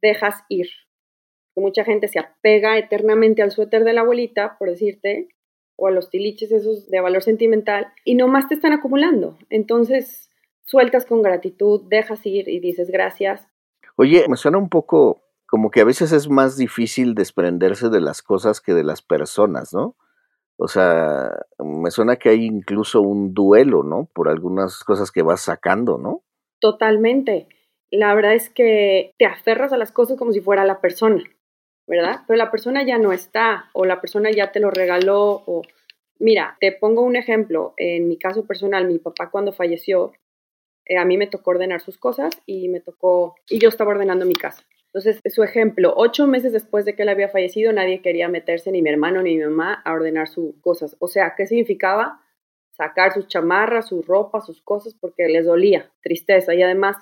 dejas 0.00 0.44
ir 0.48 0.68
mucha 1.60 1.84
gente 1.84 2.08
se 2.08 2.18
apega 2.18 2.78
eternamente 2.78 3.42
al 3.42 3.50
suéter 3.50 3.84
de 3.84 3.92
la 3.92 4.02
abuelita, 4.02 4.56
por 4.58 4.70
decirte, 4.70 5.28
o 5.76 5.86
a 5.86 5.90
los 5.90 6.10
tiliches 6.10 6.50
esos 6.52 6.88
de 6.88 7.00
valor 7.00 7.22
sentimental, 7.22 7.88
y 8.04 8.14
nomás 8.14 8.48
te 8.48 8.54
están 8.54 8.72
acumulando. 8.72 9.38
Entonces, 9.50 10.30
sueltas 10.64 11.06
con 11.06 11.22
gratitud, 11.22 11.82
dejas 11.88 12.24
ir 12.26 12.48
y 12.48 12.60
dices 12.60 12.90
gracias. 12.90 13.46
Oye, 13.96 14.24
me 14.28 14.36
suena 14.36 14.58
un 14.58 14.68
poco 14.68 15.22
como 15.48 15.70
que 15.70 15.80
a 15.80 15.84
veces 15.84 16.12
es 16.12 16.28
más 16.28 16.56
difícil 16.56 17.14
desprenderse 17.14 17.88
de 17.88 18.00
las 18.00 18.22
cosas 18.22 18.60
que 18.60 18.74
de 18.74 18.84
las 18.84 19.02
personas, 19.02 19.72
¿no? 19.72 19.96
O 20.56 20.68
sea, 20.68 21.32
me 21.58 21.90
suena 21.90 22.16
que 22.16 22.28
hay 22.28 22.44
incluso 22.44 23.00
un 23.00 23.32
duelo, 23.32 23.82
¿no? 23.82 24.08
Por 24.12 24.28
algunas 24.28 24.84
cosas 24.84 25.10
que 25.10 25.22
vas 25.22 25.40
sacando, 25.40 25.98
¿no? 25.98 26.22
Totalmente. 26.60 27.48
La 27.90 28.14
verdad 28.14 28.34
es 28.34 28.50
que 28.50 29.14
te 29.18 29.26
aferras 29.26 29.72
a 29.72 29.78
las 29.78 29.92
cosas 29.92 30.18
como 30.18 30.32
si 30.32 30.40
fuera 30.40 30.64
la 30.64 30.80
persona. 30.80 31.22
¿verdad? 31.88 32.20
Pero 32.26 32.36
la 32.36 32.50
persona 32.50 32.84
ya 32.84 32.98
no 32.98 33.12
está 33.12 33.70
o 33.72 33.86
la 33.86 34.00
persona 34.00 34.30
ya 34.30 34.52
te 34.52 34.60
lo 34.60 34.70
regaló 34.70 35.42
o... 35.46 35.62
Mira, 36.20 36.56
te 36.60 36.72
pongo 36.72 37.02
un 37.02 37.16
ejemplo. 37.16 37.74
En 37.76 38.08
mi 38.08 38.18
caso 38.18 38.44
personal, 38.44 38.86
mi 38.86 38.98
papá 38.98 39.30
cuando 39.30 39.52
falleció, 39.52 40.12
eh, 40.84 40.98
a 40.98 41.04
mí 41.04 41.16
me 41.16 41.28
tocó 41.28 41.52
ordenar 41.52 41.80
sus 41.80 41.96
cosas 41.96 42.42
y 42.44 42.68
me 42.68 42.80
tocó, 42.80 43.36
y 43.48 43.58
yo 43.58 43.68
estaba 43.68 43.92
ordenando 43.92 44.26
mi 44.26 44.34
casa. 44.34 44.64
Entonces, 44.92 45.20
su 45.32 45.42
ejemplo, 45.42 45.92
ocho 45.96 46.26
meses 46.26 46.52
después 46.52 46.84
de 46.84 46.94
que 46.94 47.02
él 47.02 47.10
había 47.10 47.28
fallecido, 47.28 47.72
nadie 47.72 48.00
quería 48.00 48.28
meterse, 48.28 48.72
ni 48.72 48.80
mi 48.80 48.88
hermano 48.88 49.22
ni 49.22 49.36
mi 49.36 49.44
mamá, 49.44 49.82
a 49.84 49.92
ordenar 49.92 50.28
sus 50.28 50.54
cosas. 50.60 50.96
O 50.98 51.08
sea, 51.08 51.34
¿qué 51.36 51.46
significaba? 51.46 52.22
Sacar 52.70 53.12
sus 53.12 53.26
chamarras, 53.28 53.88
sus 53.88 54.06
ropas, 54.06 54.46
sus 54.46 54.62
cosas, 54.62 54.94
porque 54.98 55.28
les 55.28 55.44
dolía, 55.44 55.92
tristeza. 56.00 56.54
Y 56.54 56.62
además, 56.62 56.96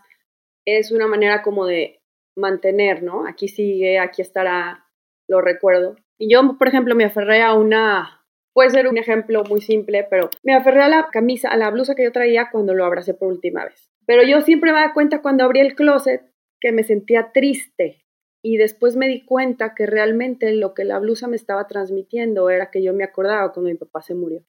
es 0.65 0.91
una 0.91 1.07
manera 1.07 1.43
como 1.43 1.65
de 1.65 2.01
mantener, 2.35 3.03
¿no? 3.05 3.27
Aquí 3.27 3.47
sigue, 3.47 4.01
aquí 4.01 4.21
estará, 4.21 4.85
lo 5.29 5.41
recuerdo. 5.41 5.97
Y 6.19 6.33
yo, 6.33 6.57
por 6.59 6.67
ejemplo, 6.67 6.97
me 6.97 7.05
aferré 7.05 7.43
a 7.43 7.55
una, 7.55 8.25
puede 8.53 8.71
ser 8.71 8.89
un 8.89 8.99
ejemplo 8.99 9.45
muy 9.45 9.61
simple, 9.61 10.05
pero 10.11 10.29
me 10.43 10.55
aferré 10.55 10.83
a 10.83 10.89
la 10.89 11.09
camisa, 11.13 11.51
a 11.51 11.57
la 11.57 11.71
blusa 11.71 11.95
que 11.95 12.05
yo 12.05 12.11
traía 12.11 12.51
cuando 12.51 12.75
lo 12.75 12.85
abracé 12.85 13.15
por 13.15 13.29
última 13.29 13.65
vez. 13.65 13.91
Pero 14.07 14.25
yo 14.25 14.41
siempre 14.41 14.73
me 14.73 14.81
da 14.81 14.93
cuenta 14.93 15.23
cuando 15.23 15.45
abrí 15.45 15.61
el 15.61 15.77
closet 15.77 16.23
que 16.61 16.73
me 16.73 16.83
sentía 16.85 17.33
triste 17.33 18.07
y 18.43 18.59
después 18.59 18.97
me 18.97 19.09
di 19.09 19.25
cuenta 19.25 19.75
que 19.75 19.87
realmente 19.87 20.53
lo 20.55 20.73
que 20.73 20.85
la 20.85 20.99
blusa 20.99 21.27
me 21.27 21.37
estaba 21.37 21.67
transmitiendo 21.67 22.49
era 22.49 22.71
que 22.71 22.83
yo 22.83 22.95
me 22.95 23.05
acordaba 23.05 23.53
cuando 23.53 23.71
mi 23.71 23.77
papá 23.77 24.03
se 24.03 24.15
murió. 24.15 24.45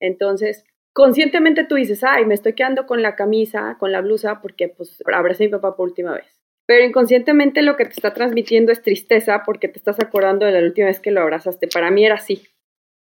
Entonces, 0.00 0.64
conscientemente 0.92 1.64
tú 1.64 1.76
dices, 1.76 2.02
ay, 2.02 2.26
me 2.26 2.34
estoy 2.34 2.54
quedando 2.54 2.86
con 2.86 3.00
la 3.00 3.14
camisa, 3.14 3.76
con 3.78 3.92
la 3.92 4.00
blusa, 4.00 4.40
porque 4.40 4.68
pues 4.68 5.00
abracé 5.12 5.44
a 5.44 5.46
mi 5.46 5.52
papá 5.52 5.76
por 5.76 5.88
última 5.88 6.14
vez. 6.14 6.42
Pero 6.66 6.84
inconscientemente 6.84 7.62
lo 7.62 7.76
que 7.76 7.84
te 7.84 7.92
está 7.92 8.12
transmitiendo 8.12 8.72
es 8.72 8.82
tristeza 8.82 9.42
porque 9.44 9.68
te 9.68 9.78
estás 9.78 10.00
acordando 10.00 10.46
de 10.46 10.52
la 10.52 10.66
última 10.66 10.88
vez 10.88 11.00
que 11.00 11.12
lo 11.12 11.20
abrazaste. 11.20 11.68
Para 11.68 11.90
mí 11.90 12.04
era 12.04 12.16
así. 12.16 12.42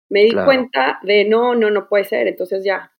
Me 0.09 0.23
di 0.23 0.33
cuenta 0.33 0.99
de 1.03 1.25
no, 1.25 1.55
no, 1.55 1.71
no 1.71 1.89
puede 1.89 2.03
ser. 2.05 2.27
Entonces 2.27 2.63
ya 2.63 2.94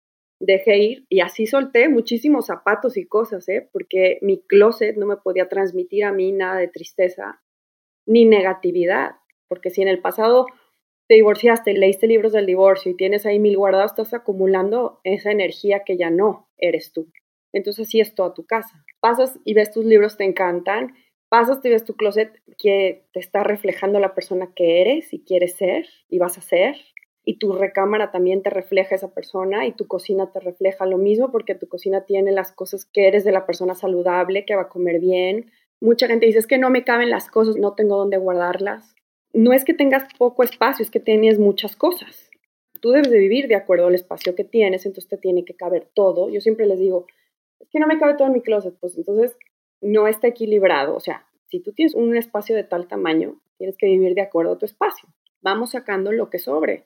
dejé 0.46 0.78
ir 0.78 1.06
y 1.10 1.22
así 1.22 1.48
solté 1.48 1.90
muchísimos 1.90 2.48
zapatos 2.48 2.98
y 2.98 3.06
cosas, 3.06 3.48
¿eh? 3.50 3.70
Porque 3.72 4.20
mi 4.22 4.42
closet 4.42 4.96
no 4.98 5.06
me 5.06 5.18
podía 5.18 5.50
transmitir 5.50 6.06
a 6.06 6.12
mí 6.12 6.32
nada 6.32 6.60
de 6.60 6.68
tristeza 6.68 7.42
ni 8.06 8.25
negatividad. 8.25 9.16
Porque 9.48 9.70
si 9.70 9.82
en 9.82 9.88
el 9.88 10.02
pasado 10.02 10.46
te 11.08 11.16
divorciaste, 11.16 11.74
leíste 11.74 12.08
libros 12.08 12.34
del 12.34 12.46
divorcio 12.46 12.92
y 12.92 12.96
tienes 12.96 13.25
ahí 13.25 13.40
mil 13.40 13.58
guardados, 13.58 13.92
estás 13.92 14.14
acumulando 14.14 15.00
esa 15.04 15.32
energía 15.32 15.82
que 15.86 15.98
ya 15.98 16.10
no 16.10 16.50
eres 16.58 16.92
tú. 16.94 17.12
Entonces 17.54 17.88
así 17.88 18.00
es 18.00 18.16
toda 18.16 18.34
tu 18.34 18.46
casa 18.46 18.86
pasas 19.06 19.40
y 19.44 19.54
ves 19.54 19.70
tus 19.70 19.86
libros, 19.86 20.18
te 20.18 20.24
encantan, 20.24 20.96
pasas 21.30 21.64
y 21.64 21.70
ves 21.70 21.86
tu 21.86 21.96
closet 21.96 22.42
que 22.58 23.06
te 23.14 23.20
está 23.20 23.44
reflejando 23.44 24.00
la 24.00 24.16
persona 24.16 24.52
que 24.56 24.82
eres 24.82 25.14
y 25.14 25.24
quieres 25.24 25.56
ser 25.58 25.86
y 26.10 26.18
vas 26.18 26.40
a 26.40 26.42
ser. 26.42 26.75
Y 27.25 27.39
tu 27.39 27.53
recámara 27.53 28.12
también 28.12 28.44
te 28.44 28.51
refleja 28.51 28.94
esa 28.94 29.12
persona 29.12 29.65
y 29.65 29.72
tu 29.72 29.88
cocina 29.88 30.32
te 30.32 30.39
refleja 30.39 30.86
lo 30.86 31.00
mismo 31.00 31.32
porque 31.32 31.55
tu 31.55 31.67
cocina 31.67 32.05
tiene 32.05 32.32
las 32.32 32.51
cosas 32.51 32.86
que 32.86 33.08
eres 33.08 33.24
de 33.24 33.32
la 33.32 33.48
persona 33.48 33.74
saludable, 33.74 34.46
que 34.46 34.55
va 34.55 34.63
a 34.63 34.70
comer 34.70 35.00
bien. 35.00 35.51
Mucha 35.82 36.08
gente 36.08 36.27
dice, 36.27 36.38
es 36.38 36.48
que 36.48 36.60
no 36.60 36.70
me 36.70 36.84
caben 36.84 37.10
las 37.10 37.27
cosas, 37.27 37.58
no 37.58 37.74
tengo 37.74 37.98
dónde 37.98 38.17
guardarlas. 38.17 38.96
No 39.34 39.53
es 39.53 39.65
que 39.65 39.74
tengas 39.74 40.08
poco 40.17 40.44
espacio, 40.44 40.84
es 40.84 40.91
que 40.91 41.00
tienes 41.00 41.39
muchas 41.39 41.75
cosas. 41.75 42.29
Tú 42.79 42.91
debes 42.91 43.10
de 43.10 43.17
vivir 43.17 43.48
de 43.48 43.55
acuerdo 43.55 43.88
al 43.88 43.96
espacio 43.96 44.36
que 44.36 44.44
tienes, 44.44 44.86
entonces 44.86 45.10
te 45.10 45.17
tiene 45.17 45.44
que 45.44 45.55
caber 45.55 45.89
todo. 45.96 46.29
Yo 46.29 46.41
siempre 46.41 46.67
les 46.67 46.77
digo, 46.77 47.08
es 47.60 47.67
que 47.70 47.79
no 47.79 47.88
me 47.88 47.98
cabe 47.98 48.13
todo 48.13 48.27
en 48.27 48.34
mi 48.34 48.41
closet, 48.41 48.75
pues 48.79 48.96
entonces 48.98 49.36
no 49.82 50.08
está 50.08 50.27
equilibrado. 50.27 50.96
O 50.96 51.00
sea, 51.00 51.25
si 51.48 51.60
tú 51.60 51.74
tienes 51.74 51.96
un 51.96 52.15
espacio 52.15 52.55
de 52.55 52.63
tal 52.63 52.88
tamaño, 52.88 53.41
tienes 53.58 53.77
que 53.77 53.88
vivir 53.88 54.13
de 54.13 54.22
acuerdo 54.22 54.53
a 54.53 54.58
tu 54.60 54.65
espacio. 54.65 55.10
Vamos 55.41 55.72
sacando 55.72 56.12
lo 56.12 56.29
que 56.29 56.38
sobre 56.38 56.86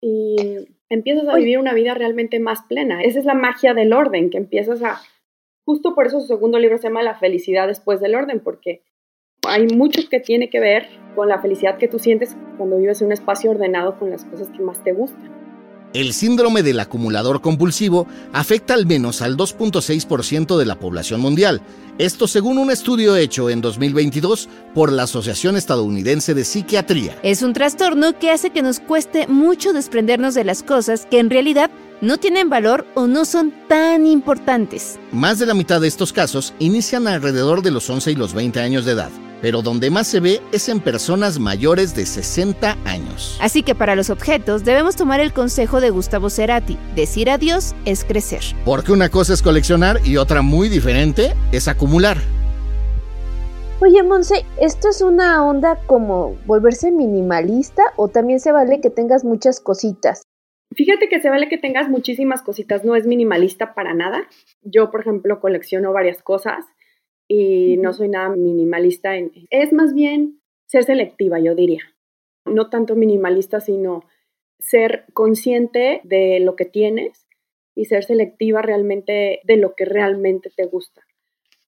y 0.00 0.68
empiezas 0.88 1.28
a 1.28 1.36
vivir 1.36 1.58
una 1.58 1.74
vida 1.74 1.94
realmente 1.94 2.40
más 2.40 2.62
plena. 2.68 3.02
Esa 3.02 3.18
es 3.18 3.24
la 3.24 3.34
magia 3.34 3.74
del 3.74 3.92
orden, 3.92 4.30
que 4.30 4.38
empiezas 4.38 4.82
a... 4.82 5.00
Justo 5.64 5.94
por 5.94 6.06
eso 6.06 6.20
su 6.20 6.26
segundo 6.26 6.58
libro 6.58 6.78
se 6.78 6.84
llama 6.84 7.02
La 7.02 7.18
felicidad 7.18 7.68
después 7.68 8.00
del 8.00 8.14
orden, 8.14 8.40
porque 8.40 8.82
hay 9.46 9.66
mucho 9.66 10.08
que 10.08 10.20
tiene 10.20 10.50
que 10.50 10.60
ver 10.60 10.88
con 11.14 11.28
la 11.28 11.40
felicidad 11.40 11.78
que 11.78 11.88
tú 11.88 11.98
sientes 11.98 12.36
cuando 12.56 12.78
vives 12.78 13.00
en 13.00 13.06
un 13.06 13.12
espacio 13.12 13.50
ordenado 13.50 13.98
con 13.98 14.10
las 14.10 14.24
cosas 14.24 14.50
que 14.50 14.62
más 14.62 14.82
te 14.82 14.92
gustan. 14.92 15.49
El 15.92 16.12
síndrome 16.12 16.62
del 16.62 16.78
acumulador 16.78 17.40
compulsivo 17.40 18.06
afecta 18.32 18.74
al 18.74 18.86
menos 18.86 19.22
al 19.22 19.36
2.6% 19.36 20.56
de 20.56 20.64
la 20.64 20.78
población 20.78 21.20
mundial. 21.20 21.62
Esto 21.98 22.28
según 22.28 22.58
un 22.58 22.70
estudio 22.70 23.16
hecho 23.16 23.50
en 23.50 23.60
2022 23.60 24.48
por 24.72 24.92
la 24.92 25.02
Asociación 25.02 25.56
Estadounidense 25.56 26.32
de 26.32 26.44
Psiquiatría. 26.44 27.18
Es 27.24 27.42
un 27.42 27.54
trastorno 27.54 28.16
que 28.20 28.30
hace 28.30 28.50
que 28.50 28.62
nos 28.62 28.78
cueste 28.78 29.26
mucho 29.26 29.72
desprendernos 29.72 30.34
de 30.34 30.44
las 30.44 30.62
cosas 30.62 31.06
que 31.10 31.18
en 31.18 31.28
realidad 31.28 31.72
no 32.00 32.18
tienen 32.18 32.48
valor 32.48 32.86
o 32.94 33.08
no 33.08 33.24
son 33.24 33.52
tan 33.68 34.06
importantes. 34.06 35.00
Más 35.10 35.40
de 35.40 35.46
la 35.46 35.54
mitad 35.54 35.80
de 35.80 35.88
estos 35.88 36.12
casos 36.12 36.54
inician 36.60 37.08
alrededor 37.08 37.62
de 37.62 37.72
los 37.72 37.90
11 37.90 38.12
y 38.12 38.14
los 38.14 38.32
20 38.32 38.60
años 38.60 38.84
de 38.84 38.92
edad 38.92 39.10
pero 39.42 39.62
donde 39.62 39.90
más 39.90 40.06
se 40.06 40.20
ve 40.20 40.40
es 40.52 40.68
en 40.68 40.80
personas 40.80 41.38
mayores 41.38 41.94
de 41.94 42.06
60 42.06 42.76
años. 42.84 43.38
Así 43.40 43.62
que 43.62 43.74
para 43.74 43.96
los 43.96 44.10
objetos 44.10 44.64
debemos 44.64 44.96
tomar 44.96 45.20
el 45.20 45.32
consejo 45.32 45.80
de 45.80 45.90
Gustavo 45.90 46.30
Cerati, 46.30 46.78
decir 46.94 47.30
adiós 47.30 47.74
es 47.84 48.04
crecer. 48.04 48.42
Porque 48.64 48.92
una 48.92 49.08
cosa 49.08 49.34
es 49.34 49.42
coleccionar 49.42 50.00
y 50.04 50.16
otra 50.16 50.42
muy 50.42 50.68
diferente 50.68 51.34
es 51.52 51.68
acumular. 51.68 52.18
Oye, 53.82 54.02
Monse, 54.02 54.44
¿esto 54.60 54.90
es 54.90 55.00
una 55.00 55.42
onda 55.42 55.78
como 55.86 56.36
volverse 56.44 56.90
minimalista 56.90 57.82
o 57.96 58.08
también 58.08 58.38
se 58.38 58.52
vale 58.52 58.82
que 58.82 58.90
tengas 58.90 59.24
muchas 59.24 59.58
cositas? 59.58 60.22
Fíjate 60.74 61.08
que 61.08 61.20
se 61.20 61.30
vale 61.30 61.48
que 61.48 61.56
tengas 61.56 61.88
muchísimas 61.88 62.42
cositas, 62.42 62.84
no 62.84 62.94
es 62.94 63.06
minimalista 63.06 63.74
para 63.74 63.94
nada. 63.94 64.28
Yo, 64.62 64.90
por 64.90 65.00
ejemplo, 65.00 65.40
colecciono 65.40 65.94
varias 65.94 66.22
cosas 66.22 66.66
y 67.32 67.76
no 67.76 67.92
soy 67.92 68.08
nada 68.08 68.34
minimalista. 68.34 69.16
En, 69.16 69.30
es 69.50 69.72
más 69.72 69.94
bien 69.94 70.40
ser 70.66 70.82
selectiva, 70.82 71.38
yo 71.38 71.54
diría. 71.54 71.82
No 72.44 72.68
tanto 72.70 72.96
minimalista, 72.96 73.60
sino 73.60 74.04
ser 74.58 75.04
consciente 75.14 76.00
de 76.02 76.40
lo 76.40 76.56
que 76.56 76.64
tienes 76.64 77.28
y 77.76 77.84
ser 77.84 78.02
selectiva 78.02 78.62
realmente 78.62 79.38
de 79.44 79.56
lo 79.58 79.76
que 79.76 79.84
realmente 79.84 80.50
te 80.54 80.66
gusta. 80.66 81.06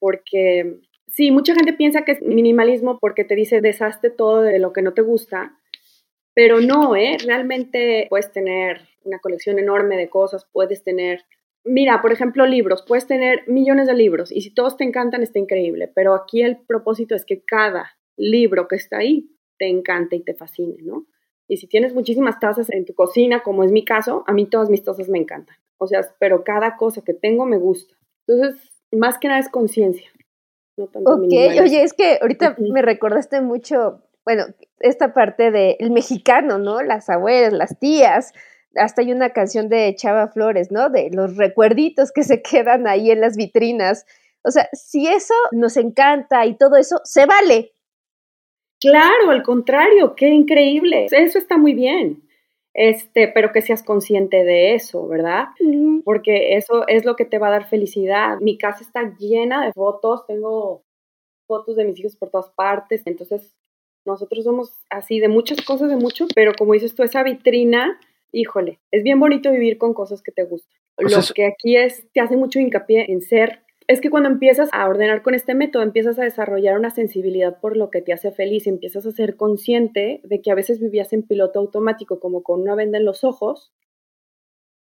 Porque 0.00 0.80
sí, 1.06 1.30
mucha 1.30 1.54
gente 1.54 1.74
piensa 1.74 2.04
que 2.04 2.12
es 2.12 2.22
minimalismo 2.22 2.98
porque 2.98 3.22
te 3.22 3.36
dice 3.36 3.60
deshazte 3.60 4.10
todo 4.10 4.42
de 4.42 4.58
lo 4.58 4.72
que 4.72 4.82
no 4.82 4.94
te 4.94 5.02
gusta, 5.02 5.60
pero 6.34 6.60
no, 6.60 6.96
¿eh? 6.96 7.18
Realmente 7.24 8.08
puedes 8.10 8.32
tener 8.32 8.80
una 9.04 9.20
colección 9.20 9.60
enorme 9.60 9.96
de 9.96 10.10
cosas, 10.10 10.44
puedes 10.52 10.82
tener 10.82 11.20
Mira, 11.64 12.02
por 12.02 12.12
ejemplo, 12.12 12.46
libros. 12.46 12.84
Puedes 12.86 13.06
tener 13.06 13.44
millones 13.46 13.86
de 13.86 13.94
libros 13.94 14.32
y 14.32 14.40
si 14.40 14.52
todos 14.52 14.76
te 14.76 14.84
encantan 14.84 15.22
está 15.22 15.38
increíble, 15.38 15.90
pero 15.94 16.14
aquí 16.14 16.42
el 16.42 16.58
propósito 16.58 17.14
es 17.14 17.24
que 17.24 17.42
cada 17.44 17.96
libro 18.16 18.68
que 18.68 18.76
está 18.76 18.98
ahí 18.98 19.30
te 19.58 19.68
encante 19.68 20.16
y 20.16 20.24
te 20.24 20.34
fascine, 20.34 20.76
¿no? 20.82 21.06
Y 21.48 21.58
si 21.58 21.66
tienes 21.66 21.94
muchísimas 21.94 22.40
tazas 22.40 22.70
en 22.70 22.84
tu 22.84 22.94
cocina, 22.94 23.42
como 23.42 23.62
es 23.62 23.72
mi 23.72 23.84
caso, 23.84 24.24
a 24.26 24.32
mí 24.32 24.46
todas 24.46 24.70
mis 24.70 24.82
tazas 24.82 25.08
me 25.08 25.18
encantan. 25.18 25.56
O 25.78 25.86
sea, 25.86 26.00
pero 26.18 26.44
cada 26.44 26.76
cosa 26.76 27.02
que 27.02 27.14
tengo 27.14 27.44
me 27.44 27.58
gusta. 27.58 27.94
Entonces, 28.26 28.72
más 28.92 29.18
que 29.18 29.28
nada 29.28 29.40
es 29.40 29.48
conciencia. 29.48 30.08
No 30.76 30.84
ok, 30.84 31.32
oye, 31.60 31.82
es 31.82 31.92
que 31.92 32.18
ahorita 32.20 32.56
me 32.58 32.80
recordaste 32.80 33.40
mucho, 33.40 34.00
bueno, 34.24 34.44
esta 34.80 35.12
parte 35.12 35.50
del 35.50 35.90
mexicano, 35.90 36.58
¿no? 36.58 36.82
Las 36.82 37.10
abuelas, 37.10 37.52
las 37.52 37.78
tías, 37.78 38.32
hasta 38.76 39.02
hay 39.02 39.12
una 39.12 39.30
canción 39.30 39.68
de 39.68 39.94
Chava 39.94 40.28
Flores, 40.28 40.70
¿no? 40.70 40.90
De 40.90 41.10
los 41.12 41.36
recuerditos 41.36 42.12
que 42.12 42.22
se 42.22 42.42
quedan 42.42 42.86
ahí 42.86 43.10
en 43.10 43.20
las 43.20 43.36
vitrinas. 43.36 44.06
O 44.42 44.50
sea, 44.50 44.68
si 44.72 45.06
eso 45.06 45.34
nos 45.52 45.76
encanta 45.76 46.44
y 46.46 46.56
todo 46.56 46.76
eso, 46.76 47.00
se 47.04 47.26
vale. 47.26 47.72
Claro, 48.80 49.30
al 49.30 49.42
contrario, 49.42 50.14
qué 50.16 50.28
increíble. 50.28 51.06
Eso 51.10 51.38
está 51.38 51.56
muy 51.56 51.74
bien. 51.74 52.22
Este, 52.74 53.28
pero 53.28 53.52
que 53.52 53.60
seas 53.60 53.82
consciente 53.82 54.44
de 54.44 54.74
eso, 54.74 55.06
¿verdad? 55.06 55.48
Porque 56.04 56.56
eso 56.56 56.88
es 56.88 57.04
lo 57.04 57.16
que 57.16 57.26
te 57.26 57.38
va 57.38 57.48
a 57.48 57.52
dar 57.52 57.68
felicidad. 57.68 58.38
Mi 58.40 58.56
casa 58.56 58.82
está 58.82 59.14
llena 59.18 59.64
de 59.64 59.72
fotos, 59.72 60.26
tengo 60.26 60.82
fotos 61.46 61.76
de 61.76 61.84
mis 61.84 61.98
hijos 62.00 62.16
por 62.16 62.30
todas 62.30 62.48
partes, 62.50 63.02
entonces 63.06 63.54
nosotros 64.06 64.44
somos 64.44 64.72
así 64.88 65.20
de 65.20 65.28
muchas 65.28 65.60
cosas, 65.60 65.90
de 65.90 65.96
mucho, 65.96 66.26
pero 66.34 66.52
como 66.58 66.72
dices 66.72 66.94
tú, 66.94 67.02
esa 67.02 67.22
vitrina 67.22 68.00
híjole, 68.32 68.80
es 68.90 69.02
bien 69.02 69.20
bonito 69.20 69.50
vivir 69.50 69.78
con 69.78 69.94
cosas 69.94 70.22
que 70.22 70.32
te 70.32 70.44
gustan. 70.44 70.76
Lo 70.98 71.20
que 71.34 71.46
aquí 71.46 71.76
es, 71.76 72.06
te 72.12 72.20
hace 72.20 72.36
mucho 72.36 72.58
hincapié 72.58 73.10
en 73.12 73.22
ser, 73.22 73.62
es 73.88 74.00
que 74.00 74.10
cuando 74.10 74.28
empiezas 74.28 74.68
a 74.72 74.88
ordenar 74.88 75.22
con 75.22 75.34
este 75.34 75.54
método, 75.54 75.82
empiezas 75.82 76.18
a 76.18 76.24
desarrollar 76.24 76.78
una 76.78 76.90
sensibilidad 76.90 77.60
por 77.60 77.76
lo 77.76 77.90
que 77.90 78.02
te 78.02 78.12
hace 78.12 78.30
feliz, 78.30 78.66
empiezas 78.66 79.06
a 79.06 79.12
ser 79.12 79.36
consciente 79.36 80.20
de 80.24 80.40
que 80.40 80.50
a 80.50 80.54
veces 80.54 80.80
vivías 80.80 81.12
en 81.12 81.22
piloto 81.22 81.58
automático, 81.58 82.20
como 82.20 82.42
con 82.42 82.60
una 82.60 82.74
venda 82.74 82.98
en 82.98 83.04
los 83.04 83.24
ojos, 83.24 83.72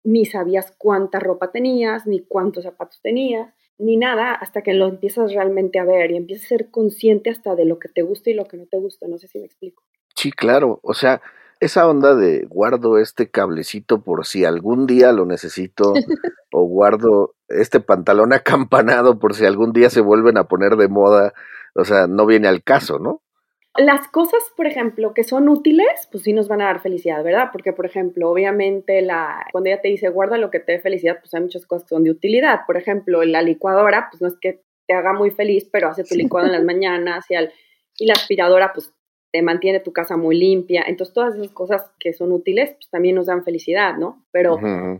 ni 0.05 0.25
sabías 0.25 0.73
cuánta 0.77 1.19
ropa 1.19 1.51
tenías, 1.51 2.07
ni 2.07 2.21
cuántos 2.21 2.65
zapatos 2.65 3.01
tenías, 3.03 3.55
ni 3.79 3.97
nada, 3.97 4.33
hasta 4.33 4.63
que 4.63 4.75
lo 4.75 4.89
empiezas 4.89 5.33
realmente 5.33 5.79
a 5.79 5.85
ver 5.85 6.11
y 6.11 6.17
empiezas 6.17 6.47
a 6.47 6.49
ser 6.49 6.71
consciente 6.71 7.31
hasta 7.31 7.55
de 7.55 7.65
lo 7.65 7.79
que 7.79 7.89
te 7.89 8.03
gusta 8.03 8.31
y 8.31 8.35
lo 8.35 8.45
que 8.45 8.59
no 8.59 8.67
te 8.67 8.79
gusta. 8.79 9.09
No 9.09 9.19
sé 9.19 9.27
si 9.27 9.39
me 9.39 9.47
explico. 9.47 9.83
Sí, 10.15 10.31
claro. 10.31 10.81
O 10.83 10.93
sea, 10.93 11.23
esa 11.61 11.87
onda 11.89 12.15
de 12.15 12.47
guardo 12.47 12.99
este 12.99 13.31
cablecito 13.31 14.03
por 14.03 14.27
si 14.27 14.45
algún 14.45 14.87
día 14.87 15.13
lo 15.13 15.27
necesito 15.27 15.93
o 16.53 16.65
guardo 16.65 17.35
este 17.49 17.81
pantalón 17.81 18.33
acampanado 18.33 19.19
por 19.19 19.35
si 19.35 19.45
algún 19.45 19.73
día 19.73 19.91
se 19.91 20.01
vuelven 20.01 20.39
a 20.39 20.45
poner 20.45 20.77
de 20.77 20.89
moda, 20.89 21.35
o 21.75 21.85
sea, 21.85 22.07
no 22.07 22.27
viene 22.27 22.49
al 22.49 22.63
caso, 22.63 22.99
¿no? 22.99 23.23
Las 23.77 24.09
cosas, 24.09 24.43
por 24.57 24.67
ejemplo, 24.67 25.15
que 25.15 25.23
son 25.23 25.49
útiles, 25.49 26.09
pues 26.11 26.25
sí 26.25 26.33
nos 26.33 26.49
van 26.49 26.61
a 26.61 26.67
dar 26.67 26.81
felicidad, 26.81 27.23
¿verdad? 27.23 27.51
Porque, 27.53 27.73
por 27.73 27.87
ejemplo, 27.87 28.29
obviamente 28.29 29.01
la, 29.01 29.47
cuando 29.53 29.71
ella 29.71 29.81
te 29.81 29.89
dice 29.89 30.09
guarda 30.09 30.39
lo 30.39 30.51
que 30.51 30.59
te 30.59 30.73
dé 30.73 30.81
felicidad, 30.81 31.19
pues 31.21 31.33
hay 31.35 31.43
muchas 31.43 31.67
cosas 31.67 31.85
que 31.85 31.95
son 31.95 32.03
de 32.03 32.11
utilidad. 32.11 32.61
Por 32.67 32.77
ejemplo, 32.77 33.23
la 33.23 33.43
licuadora, 33.43 34.09
pues 34.11 34.21
no 34.21 34.29
es 34.29 34.37
que 34.41 34.63
te 34.89 34.95
haga 34.95 35.13
muy 35.13 35.31
feliz, 35.31 35.69
pero 35.71 35.89
hace 35.89 36.03
tu 36.03 36.17
licuado 36.17 36.49
en 36.49 36.53
las 36.53 36.65
mañanas 36.65 37.25
y, 37.31 37.37
al, 37.37 37.53
y 37.97 38.07
la 38.07 38.15
aspiradora, 38.15 38.73
pues 38.73 38.93
te 39.33 39.43
mantiene 39.43 39.81
tu 39.81 39.93
casa 39.93 40.17
muy 40.17 40.37
limpia. 40.37 40.85
Entonces, 40.87 41.15
todas 41.15 41.35
esas 41.35 41.51
cosas 41.51 41.91
que 41.99 42.13
son 42.13 42.33
útiles, 42.33 42.73
pues 42.73 42.89
también 42.91 43.15
nos 43.15 43.27
dan 43.27 43.45
felicidad, 43.45 43.97
¿no? 43.97 44.25
Pero 44.33 44.59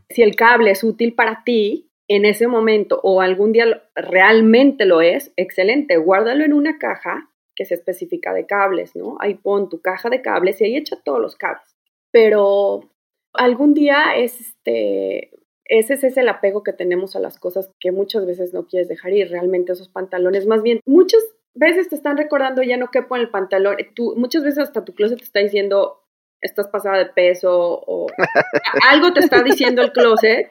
si 0.09 0.23
el 0.23 0.37
cable 0.37 0.71
es 0.71 0.85
útil 0.85 1.15
para 1.15 1.43
ti 1.45 1.91
en 2.09 2.25
ese 2.25 2.49
momento 2.49 3.01
o 3.03 3.21
algún 3.21 3.53
día 3.53 3.83
realmente 3.95 4.85
lo 4.85 5.01
es, 5.01 5.33
excelente, 5.37 5.97
guárdalo 5.97 6.45
en 6.45 6.53
una 6.53 6.79
caja 6.79 7.31
que 7.55 7.65
se 7.65 7.75
especifica 7.75 8.33
de 8.33 8.47
cables, 8.47 8.97
¿no? 8.97 9.17
Ahí 9.21 9.35
pon 9.35 9.69
tu 9.69 9.81
caja 9.81 10.11
de 10.11 10.23
cables 10.23 10.61
y 10.61 10.65
ahí 10.65 10.77
echa 10.77 10.97
todos 11.05 11.21
los 11.21 11.37
cables. 11.37 11.77
Pero 12.11 12.91
algún 13.33 13.75
día 13.75 14.17
es 14.17 14.41
este, 14.41 15.31
ese 15.65 15.95
es 15.95 16.17
el 16.17 16.29
apego 16.29 16.65
que 16.65 16.73
tenemos 16.73 17.15
a 17.15 17.21
las 17.21 17.39
cosas 17.39 17.71
que 17.79 17.93
muchas 17.93 18.27
veces 18.27 18.53
no 18.53 18.67
quieres 18.67 18.89
dejar 18.89 19.13
ir. 19.13 19.31
Realmente 19.31 19.73
esos 19.73 19.89
pantalones, 19.89 20.47
más 20.47 20.63
bien, 20.63 20.81
muchos 20.85 21.23
veces 21.55 21.89
te 21.89 21.95
están 21.95 22.17
recordando 22.17 22.63
ya 22.63 22.77
no 22.77 22.91
quepo 22.91 23.17
en 23.17 23.23
el 23.23 23.31
pantalón. 23.31 23.77
Tú, 23.95 24.15
muchas 24.17 24.45
veces 24.45 24.61
hasta 24.61 24.85
tu 24.85 24.95
closet 24.95 25.19
te 25.19 25.25
está 25.25 25.41
diciendo 25.41 26.01
estás 26.41 26.69
pasada 26.69 26.99
de 26.99 27.07
peso 27.07 27.53
o 27.53 28.07
algo 28.91 29.13
te 29.13 29.21
está 29.21 29.43
diciendo 29.43 29.83
el 29.83 29.93
closet. 29.93 30.51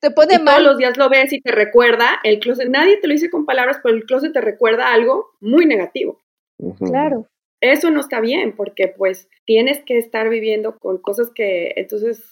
Te 0.00 0.10
pone 0.10 0.38
mal. 0.38 0.56
Todos 0.56 0.68
los 0.68 0.78
días 0.78 0.96
lo 0.96 1.08
ves 1.08 1.32
y 1.32 1.40
te 1.40 1.50
recuerda 1.50 2.20
el 2.22 2.38
closet. 2.38 2.68
Nadie 2.68 2.98
te 2.98 3.08
lo 3.08 3.12
dice 3.12 3.30
con 3.30 3.44
palabras, 3.44 3.80
pero 3.82 3.94
el 3.94 4.04
closet 4.04 4.32
te 4.32 4.40
recuerda 4.40 4.92
algo 4.92 5.30
muy 5.40 5.66
negativo. 5.66 6.20
Claro. 6.78 7.26
Eso 7.60 7.90
no 7.90 8.00
está 8.00 8.20
bien 8.20 8.54
porque 8.54 8.88
pues 8.88 9.28
tienes 9.46 9.82
que 9.84 9.98
estar 9.98 10.28
viviendo 10.28 10.78
con 10.78 10.98
cosas 10.98 11.30
que 11.34 11.72
entonces 11.76 12.22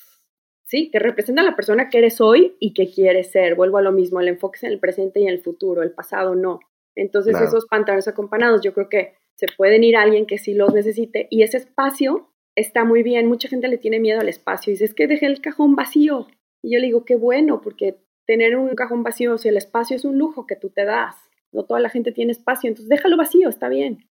sí, 0.73 0.90
que 0.90 0.99
representan 0.99 1.47
a 1.47 1.50
la 1.50 1.57
persona 1.57 1.90
que 1.90 1.99
eres 1.99 2.21
hoy 2.21 2.57
y 2.61 2.75
que 2.75 2.90
quieres 2.90 3.31
ser. 3.31 3.54
Vuelvo 3.54 3.78
a 3.78 3.83
lo 3.83 3.92
mismo, 3.92 4.21
el 4.21 4.28
enfoque 4.28 4.57
es 4.57 4.64
en 4.64 4.73
el 4.73 4.78
presente 4.78 5.21
y 5.21 5.25
en 5.25 5.31
el 5.31 5.42
futuro, 5.42 5.83
el 5.83 5.92
pasado 5.92 6.35
no. 6.35 6.61
Entonces 6.96 7.40
esos 7.40 7.66
pantalones 7.66 8.08
acompañados 8.08 8.61
yo 8.62 8.75
creo 8.75 8.88
que 8.88 9.14
se 9.34 9.46
pueden 9.56 9.82
ir 9.82 9.96
a 9.96 10.02
alguien 10.02 10.26
que 10.26 10.38
sí 10.38 10.54
los 10.54 10.72
necesite 10.75 11.26
y 11.30 11.42
ese 11.42 11.56
espacio 11.56 12.28
está 12.54 12.84
muy 12.84 13.02
bien. 13.02 13.26
Mucha 13.26 13.49
gente 13.49 13.68
le 13.68 13.78
tiene 13.78 13.99
miedo 13.99 14.20
al 14.20 14.28
espacio 14.28 14.70
y 14.70 14.75
dice, 14.75 14.84
es 14.84 14.94
que 14.94 15.06
dejé 15.06 15.26
el 15.26 15.40
cajón 15.40 15.75
vacío. 15.75 16.26
Y 16.62 16.75
yo 16.75 16.80
le 16.80 16.87
digo, 16.87 17.04
qué 17.04 17.16
bueno, 17.16 17.61
porque 17.61 17.96
tener 18.26 18.56
un 18.56 18.75
cajón 18.75 19.02
vacío, 19.02 19.34
o 19.34 19.38
sea, 19.38 19.50
el 19.50 19.56
espacio 19.56 19.96
es 19.96 20.04
un 20.04 20.18
lujo 20.18 20.46
que 20.46 20.56
tú 20.56 20.70
te 20.70 20.84
das. 20.84 21.16
No 21.52 21.64
toda 21.64 21.80
la 21.80 21.90
gente 21.90 22.12
tiene 22.12 22.32
espacio, 22.32 22.68
entonces 22.68 22.88
déjalo 22.88 23.16
vacío, 23.16 23.49
está 23.49 23.68
bien. 23.68 24.08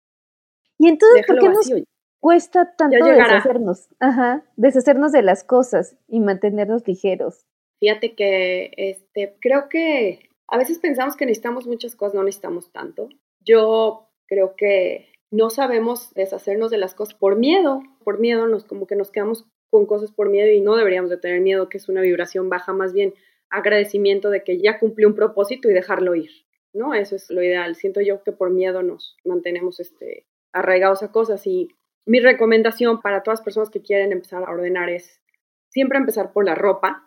Y 0.79 0.87
entonces, 0.87 1.25
¿por 1.27 1.39
qué 1.39 1.49
nos 1.49 1.71
cuesta 2.19 2.75
tanto 2.75 3.03
deshacernos? 3.05 3.89
Ajá, 3.99 4.43
deshacernos 4.55 5.11
de 5.11 5.21
las 5.21 5.43
cosas 5.43 5.97
y 6.07 6.19
mantenernos 6.19 6.87
ligeros. 6.87 7.45
Fíjate 7.79 8.15
que 8.15 8.71
este, 8.77 9.37
creo 9.39 9.69
que 9.69 10.29
a 10.47 10.57
veces 10.57 10.79
pensamos 10.79 11.15
que 11.15 11.25
necesitamos 11.25 11.67
muchas 11.67 11.95
cosas, 11.95 12.15
no 12.15 12.23
necesitamos 12.23 12.71
tanto. 12.71 13.09
Yo 13.41 14.09
creo 14.27 14.55
que 14.55 15.09
no 15.29 15.49
sabemos 15.49 16.13
deshacernos 16.13 16.71
de 16.71 16.77
las 16.77 16.93
cosas 16.93 17.15
por 17.15 17.37
miedo, 17.37 17.81
por 18.03 18.19
miedo 18.19 18.47
nos 18.47 18.63
como 18.63 18.87
que 18.87 18.95
nos 18.95 19.11
quedamos 19.11 19.45
con 19.69 19.85
cosas 19.85 20.11
por 20.11 20.29
miedo 20.29 20.49
y 20.49 20.61
no 20.61 20.75
deberíamos 20.75 21.09
de 21.09 21.17
tener 21.17 21.41
miedo, 21.41 21.67
que 21.67 21.77
es 21.77 21.89
una 21.89 22.01
vibración 22.01 22.49
baja, 22.49 22.71
más 22.71 22.93
bien 22.93 23.13
agradecimiento 23.49 24.29
de 24.29 24.43
que 24.43 24.61
ya 24.61 24.79
cumplió 24.79 25.07
un 25.07 25.15
propósito 25.15 25.69
y 25.69 25.73
dejarlo 25.73 26.15
ir, 26.15 26.31
¿no? 26.73 26.93
Eso 26.93 27.15
es 27.15 27.29
lo 27.29 27.43
ideal. 27.43 27.75
Siento 27.75 28.01
yo 28.01 28.23
que 28.23 28.31
por 28.31 28.49
miedo 28.49 28.83
nos 28.83 29.17
mantenemos 29.25 29.79
este, 29.79 30.25
arraigados 30.53 31.03
a 31.03 31.11
cosas 31.11 31.45
y 31.45 31.69
mi 32.05 32.19
recomendación 32.19 33.01
para 33.01 33.23
todas 33.23 33.39
las 33.39 33.43
personas 33.43 33.69
que 33.69 33.81
quieren 33.81 34.13
empezar 34.13 34.43
a 34.43 34.51
ordenar 34.51 34.89
es 34.89 35.21
siempre 35.69 35.97
empezar 35.97 36.31
por 36.31 36.45
la 36.45 36.55
ropa, 36.55 37.06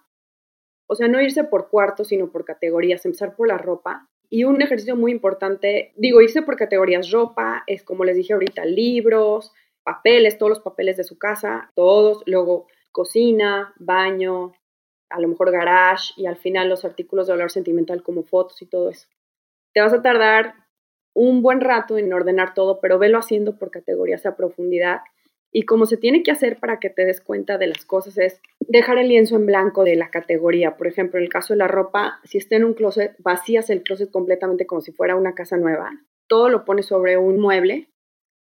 o 0.90 0.96
sea, 0.96 1.06
no 1.06 1.20
irse 1.20 1.44
por 1.44 1.68
cuartos, 1.68 2.08
sino 2.08 2.32
por 2.32 2.44
categorías, 2.44 3.06
empezar 3.06 3.36
por 3.36 3.46
la 3.46 3.56
ropa. 3.56 4.08
Y 4.28 4.42
un 4.42 4.60
ejercicio 4.60 4.96
muy 4.96 5.12
importante, 5.12 5.92
digo, 5.94 6.20
irse 6.20 6.42
por 6.42 6.56
categorías 6.56 7.12
ropa, 7.12 7.62
es 7.68 7.84
como 7.84 8.02
les 8.04 8.16
dije 8.16 8.32
ahorita, 8.32 8.64
libros, 8.64 9.52
papeles, 9.84 10.36
todos 10.36 10.50
los 10.50 10.60
papeles 10.60 10.96
de 10.96 11.04
su 11.04 11.16
casa, 11.16 11.70
todos, 11.76 12.24
luego 12.26 12.66
cocina, 12.90 13.72
baño, 13.78 14.52
a 15.10 15.20
lo 15.20 15.28
mejor 15.28 15.52
garage 15.52 16.12
y 16.16 16.26
al 16.26 16.36
final 16.36 16.68
los 16.68 16.84
artículos 16.84 17.28
de 17.28 17.34
valor 17.34 17.52
sentimental 17.52 18.02
como 18.02 18.24
fotos 18.24 18.60
y 18.60 18.66
todo 18.66 18.90
eso. 18.90 19.06
Te 19.72 19.80
vas 19.80 19.92
a 19.92 20.02
tardar 20.02 20.54
un 21.14 21.40
buen 21.40 21.60
rato 21.60 21.98
en 21.98 22.12
ordenar 22.12 22.52
todo, 22.52 22.80
pero 22.80 22.98
velo 22.98 23.18
haciendo 23.18 23.58
por 23.58 23.70
categorías 23.70 24.26
a 24.26 24.34
profundidad. 24.34 25.02
Y 25.52 25.62
como 25.64 25.86
se 25.86 25.96
tiene 25.96 26.22
que 26.22 26.30
hacer 26.30 26.58
para 26.58 26.78
que 26.78 26.90
te 26.90 27.04
des 27.04 27.20
cuenta 27.20 27.58
de 27.58 27.66
las 27.66 27.84
cosas 27.84 28.18
es 28.18 28.40
dejar 28.60 28.98
el 28.98 29.08
lienzo 29.08 29.36
en 29.36 29.46
blanco 29.46 29.84
de 29.84 29.96
la 29.96 30.10
categoría. 30.10 30.76
Por 30.76 30.86
ejemplo, 30.86 31.18
en 31.18 31.24
el 31.24 31.30
caso 31.30 31.54
de 31.54 31.58
la 31.58 31.68
ropa, 31.68 32.20
si 32.24 32.38
está 32.38 32.56
en 32.56 32.64
un 32.64 32.74
closet, 32.74 33.16
vacías 33.18 33.68
el 33.70 33.82
closet 33.82 34.10
completamente 34.10 34.66
como 34.66 34.80
si 34.80 34.92
fuera 34.92 35.16
una 35.16 35.34
casa 35.34 35.56
nueva. 35.56 35.90
Todo 36.28 36.48
lo 36.48 36.64
pones 36.64 36.86
sobre 36.86 37.16
un 37.16 37.40
mueble, 37.40 37.90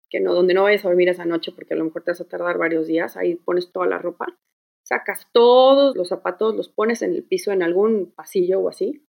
que 0.08 0.18
no, 0.18 0.34
donde 0.34 0.54
no 0.54 0.64
vayas 0.64 0.84
a 0.84 0.88
dormir 0.88 1.08
esa 1.08 1.24
noche 1.24 1.52
porque 1.54 1.74
a 1.74 1.76
lo 1.76 1.84
mejor 1.84 2.02
te 2.02 2.10
vas 2.10 2.20
a 2.20 2.28
tardar 2.28 2.58
varios 2.58 2.88
días. 2.88 3.16
Ahí 3.16 3.36
pones 3.36 3.70
toda 3.70 3.86
la 3.86 3.98
ropa 3.98 4.26
sacas 4.90 5.28
todos 5.32 5.96
los 5.96 6.08
zapatos, 6.08 6.56
los 6.56 6.68
pones 6.68 7.02
en 7.02 7.14
el 7.14 7.22
piso 7.22 7.52
en 7.52 7.62
algún 7.62 8.12
pasillo 8.12 8.58
o 8.60 8.68
así 8.68 9.06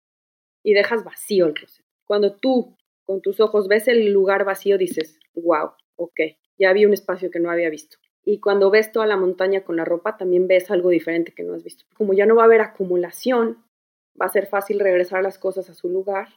y 0.64 0.72
dejas 0.72 1.04
vacío 1.04 1.46
el 1.46 1.52
closet. 1.52 1.84
Cuando 2.06 2.34
tú 2.36 2.76
con 3.04 3.20
tus 3.20 3.40
ojos 3.40 3.68
ves 3.68 3.86
el 3.88 4.10
lugar 4.10 4.44
vacío 4.44 4.78
dices, 4.78 5.20
wow, 5.34 5.72
ok, 5.96 6.20
ya 6.58 6.72
vi 6.72 6.84
un 6.84 6.92
espacio 6.92 7.30
que 7.30 7.40
no 7.40 7.50
había 7.50 7.70
visto. 7.70 7.98
Y 8.24 8.40
cuando 8.40 8.70
ves 8.70 8.92
toda 8.92 9.06
la 9.06 9.16
montaña 9.16 9.62
con 9.62 9.76
la 9.76 9.84
ropa 9.84 10.16
también 10.16 10.48
ves 10.48 10.70
algo 10.70 10.90
diferente 10.90 11.32
que 11.32 11.42
no 11.42 11.54
has 11.54 11.62
visto. 11.62 11.84
Como 11.94 12.12
ya 12.12 12.26
no 12.26 12.34
va 12.34 12.42
a 12.42 12.46
haber 12.46 12.60
acumulación, 12.60 13.64
va 14.20 14.26
a 14.26 14.30
ser 14.30 14.46
fácil 14.46 14.80
regresar 14.80 15.22
las 15.22 15.38
cosas 15.38 15.70
a 15.70 15.74
su 15.74 15.88
lugar, 15.88 16.28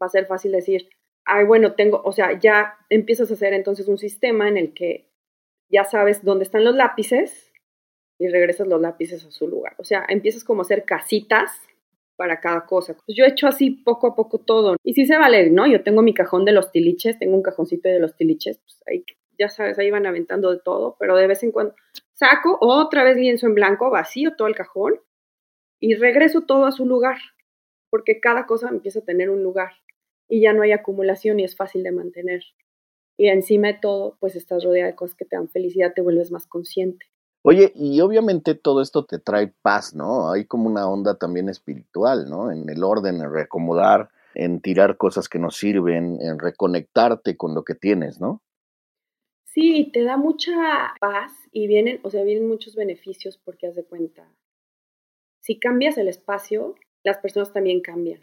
va 0.00 0.06
a 0.06 0.10
ser 0.10 0.26
fácil 0.26 0.52
decir, 0.52 0.88
ay, 1.24 1.44
bueno, 1.44 1.74
tengo, 1.74 2.00
o 2.04 2.12
sea, 2.12 2.38
ya 2.38 2.76
empiezas 2.88 3.30
a 3.30 3.34
hacer 3.34 3.52
entonces 3.52 3.88
un 3.88 3.98
sistema 3.98 4.48
en 4.48 4.56
el 4.56 4.74
que 4.74 5.10
ya 5.70 5.84
sabes 5.84 6.24
dónde 6.24 6.44
están 6.44 6.64
los 6.64 6.74
lápices, 6.74 7.48
y 8.18 8.28
regresas 8.28 8.66
los 8.66 8.80
lápices 8.80 9.24
a 9.24 9.30
su 9.30 9.46
lugar. 9.46 9.74
O 9.78 9.84
sea, 9.84 10.04
empiezas 10.08 10.44
como 10.44 10.62
a 10.62 10.64
hacer 10.64 10.84
casitas 10.84 11.62
para 12.16 12.40
cada 12.40 12.66
cosa. 12.66 12.94
Pues 12.94 13.16
yo 13.16 13.24
he 13.24 13.28
hecho 13.28 13.46
así 13.46 13.70
poco 13.70 14.08
a 14.08 14.16
poco 14.16 14.38
todo. 14.38 14.76
Y 14.82 14.94
sí 14.94 15.06
se 15.06 15.16
vale, 15.16 15.50
¿no? 15.50 15.66
Yo 15.66 15.84
tengo 15.84 16.02
mi 16.02 16.12
cajón 16.12 16.44
de 16.44 16.52
los 16.52 16.72
tiliches, 16.72 17.18
tengo 17.18 17.36
un 17.36 17.42
cajoncito 17.42 17.88
de 17.88 18.00
los 18.00 18.16
tiliches, 18.16 18.58
pues 18.58 18.82
ahí, 18.88 19.04
ya 19.38 19.48
sabes, 19.48 19.78
ahí 19.78 19.90
van 19.90 20.06
aventando 20.06 20.50
de 20.50 20.58
todo, 20.58 20.96
pero 20.98 21.16
de 21.16 21.26
vez 21.26 21.42
en 21.42 21.52
cuando 21.52 21.74
saco 22.14 22.58
otra 22.60 23.04
vez 23.04 23.16
lienzo 23.16 23.46
en 23.46 23.54
blanco, 23.54 23.90
vacío 23.90 24.34
todo 24.36 24.48
el 24.48 24.54
cajón 24.54 25.00
y 25.80 25.94
regreso 25.94 26.42
todo 26.42 26.66
a 26.66 26.72
su 26.72 26.86
lugar, 26.86 27.18
porque 27.90 28.20
cada 28.20 28.46
cosa 28.46 28.68
empieza 28.68 29.00
a 29.00 29.04
tener 29.04 29.30
un 29.30 29.42
lugar 29.42 29.72
y 30.28 30.40
ya 30.40 30.52
no 30.52 30.62
hay 30.62 30.72
acumulación 30.72 31.40
y 31.40 31.44
es 31.44 31.56
fácil 31.56 31.82
de 31.82 31.92
mantener. 31.92 32.42
Y 33.16 33.28
encima 33.28 33.68
de 33.68 33.78
todo, 33.80 34.16
pues 34.20 34.36
estás 34.36 34.64
rodeada 34.64 34.90
de 34.90 34.96
cosas 34.96 35.16
que 35.16 35.24
te 35.24 35.36
dan 35.36 35.48
felicidad, 35.48 35.92
te 35.94 36.02
vuelves 36.02 36.30
más 36.30 36.46
consciente. 36.46 37.06
Oye, 37.42 37.72
y 37.74 38.00
obviamente 38.00 38.54
todo 38.54 38.82
esto 38.82 39.04
te 39.04 39.18
trae 39.18 39.52
paz, 39.62 39.94
¿no? 39.94 40.30
Hay 40.30 40.44
como 40.44 40.68
una 40.68 40.88
onda 40.88 41.18
también 41.18 41.48
espiritual, 41.48 42.28
¿no? 42.28 42.50
En 42.50 42.68
el 42.68 42.84
orden, 42.84 43.16
en 43.20 43.32
reacomodar, 43.32 44.10
en 44.34 44.60
tirar 44.60 44.96
cosas 44.96 45.28
que 45.28 45.38
no 45.38 45.50
sirven, 45.50 46.18
en 46.20 46.38
reconectarte 46.38 47.36
con 47.36 47.54
lo 47.54 47.64
que 47.64 47.74
tienes, 47.74 48.20
¿no? 48.20 48.42
Sí, 49.54 49.90
te 49.92 50.04
da 50.04 50.18
mucha 50.18 50.94
paz 51.00 51.32
y 51.52 51.66
vienen, 51.66 52.00
o 52.02 52.10
sea, 52.10 52.22
vienen 52.22 52.46
muchos 52.46 52.76
beneficios 52.76 53.38
porque 53.38 53.66
haz 53.66 53.74
de 53.76 53.84
cuenta. 53.84 54.30
Si 55.42 55.58
cambias 55.58 55.96
el 55.96 56.08
espacio, 56.08 56.74
las 57.02 57.16
personas 57.16 57.52
también 57.52 57.80
cambian. 57.80 58.20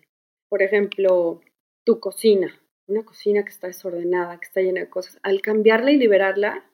Por 0.49 0.61
ejemplo, 0.61 1.41
tu 1.83 1.99
cocina, 1.99 2.61
una 2.87 3.03
cocina 3.03 3.43
que 3.43 3.49
está 3.49 3.65
desordenada, 3.65 4.37
que 4.39 4.45
está 4.45 4.61
llena 4.61 4.81
de 4.81 4.89
cosas, 4.89 5.19
al 5.23 5.41
cambiarla 5.41 5.91
y 5.91 5.97
liberarla, 5.97 6.71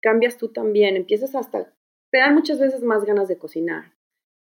cambias 0.00 0.36
tú 0.36 0.52
también, 0.52 0.96
empiezas 0.96 1.34
hasta, 1.34 1.74
te 2.12 2.18
dan 2.18 2.34
muchas 2.34 2.60
veces 2.60 2.82
más 2.82 3.04
ganas 3.04 3.26
de 3.26 3.38
cocinar. 3.38 3.94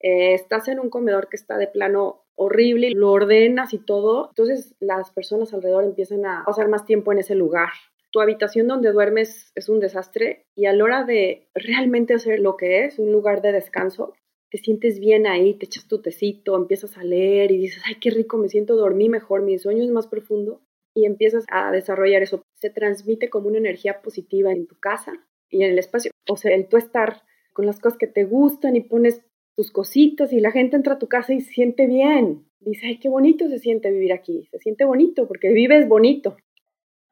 Eh, 0.01 0.35
estás 0.35 0.69
en 0.69 0.79
un 0.79 0.91
comedor 0.91 1.31
que 1.31 1.37
está 1.37 1.57
de 1.57 1.69
plano 1.69 2.27
horrible, 2.35 2.91
lo 2.91 3.11
ordenas 3.11 3.73
y 3.73 3.79
todo, 3.79 4.29
entonces 4.29 4.75
las 4.79 5.11
personas 5.11 5.55
alrededor 5.55 5.85
empiezan 5.85 6.27
a 6.27 6.45
pasar 6.45 6.69
más 6.69 6.85
tiempo 6.85 7.13
en 7.13 7.19
ese 7.21 7.35
lugar. 7.35 7.71
Tu 8.13 8.21
habitación 8.21 8.69
donde 8.69 8.93
duermes 8.93 9.53
es 9.55 9.69
un 9.69 9.81
desastre 9.81 10.45
y 10.55 10.67
a 10.67 10.73
la 10.73 10.85
hora 10.85 11.05
de 11.05 11.49
realmente 11.55 12.15
hacer 12.15 12.41
lo 12.41 12.57
que 12.57 12.85
es 12.85 12.99
un 12.99 13.11
lugar 13.11 13.41
de 13.41 13.53
descanso, 13.53 14.15
te 14.51 14.59
sientes 14.59 15.01
bien 15.01 15.27
ahí, 15.27 15.55
te 15.55 15.65
echas 15.65 15.89
tu 15.89 16.03
tecito, 16.03 16.55
empiezas 16.55 16.99
a 16.99 17.05
leer 17.05 17.51
y 17.53 17.57
dices, 17.57 17.83
ay, 17.87 17.95
qué 18.01 18.11
rico, 18.11 18.37
me 18.37 18.51
siento, 18.51 18.77
dormí 18.77 19.09
mejor, 19.09 19.41
mi 19.41 19.59
sueño 19.59 19.83
es 19.83 19.91
más 19.91 20.09
profundo 20.09 20.61
y 20.95 21.07
empiezas 21.07 21.47
a 21.51 21.73
desarrollar 21.73 22.23
eso. 22.23 22.43
Se 22.61 22.69
transmite 22.69 23.31
como 23.31 23.49
una 23.49 23.57
energía 23.57 24.03
positiva 24.03 24.53
en 24.53 24.67
tu 24.67 24.79
casa 24.79 25.13
y 25.49 25.65
en 25.65 25.73
el 25.73 25.79
espacio. 25.79 26.11
O 26.29 26.37
sea, 26.37 26.55
el 26.55 26.69
tú 26.69 26.77
estar 26.77 27.23
con 27.55 27.65
las 27.65 27.81
cosas 27.81 27.99
que 27.99 28.07
te 28.07 28.25
gustan 28.25 28.77
y 28.77 28.83
pones 28.83 29.23
tus 29.57 29.71
cositas 29.71 30.35
y 30.35 30.41
la 30.41 30.51
gente 30.51 30.77
entra 30.77 30.95
a 30.95 30.99
tu 30.99 31.09
casa 31.09 31.33
y 31.33 31.41
se 31.41 31.53
siente 31.53 31.87
bien. 31.87 32.45
Dice, 32.61 32.89
ay, 32.89 32.99
qué 32.99 33.09
bonito 33.09 33.49
se 33.49 33.59
siente 33.59 33.91
vivir 33.91 34.13
aquí. 34.13 34.49
Se 34.51 34.59
siente 34.59 34.85
bonito 34.85 35.27
porque 35.27 35.51
vives 35.51 35.89
bonito. 35.89 36.37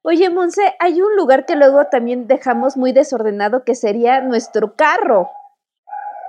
Oye, 0.03 0.31
Monse, 0.31 0.63
hay 0.79 1.03
un 1.03 1.15
lugar 1.17 1.45
que 1.45 1.57
luego 1.57 1.85
también 1.87 2.27
dejamos 2.27 2.77
muy 2.77 2.93
desordenado 2.93 3.65
que 3.65 3.75
sería 3.75 4.21
nuestro 4.23 4.75
carro. 4.75 5.29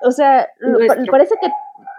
O 0.03 0.11
sea, 0.11 0.49
parece 1.09 1.35
que, 1.39 1.47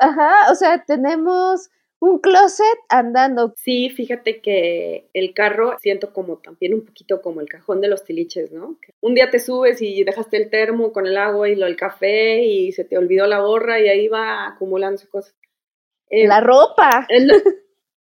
ajá, 0.00 0.50
o 0.50 0.54
sea, 0.54 0.85
tenemos 0.85 1.70
un 2.02 2.18
closet 2.18 2.78
andando. 2.88 3.54
Sí, 3.56 3.88
fíjate 3.88 4.40
que 4.40 5.08
el 5.14 5.32
carro 5.35 5.76
siento 5.80 6.12
como 6.12 6.38
también 6.38 6.74
un 6.74 6.85
poquito 6.85 7.22
como 7.22 7.40
el 7.40 7.48
cajón 7.48 7.80
de 7.80 7.87
los 7.87 8.02
tiliches, 8.02 8.50
¿no? 8.50 8.76
Un 9.00 9.14
día 9.14 9.30
te 9.30 9.38
subes 9.38 9.80
y 9.80 10.02
dejaste 10.02 10.37
el 10.37 10.50
termo 10.50 10.92
con 10.92 11.06
el 11.06 11.16
agua 11.16 11.48
y 11.48 11.54
lo 11.54 11.66
el 11.66 11.76
café 11.76 12.42
y 12.42 12.72
se 12.72 12.85
te 12.85 12.98
olvidó 12.98 13.28
la 13.28 13.40
borra 13.40 13.80
y 13.80 13.88
ahí 13.88 14.08
va 14.08 14.48
acumulándose 14.48 15.08
cosas. 15.08 15.37
Eh, 16.11 16.26
la 16.26 16.40
ropa. 16.40 17.06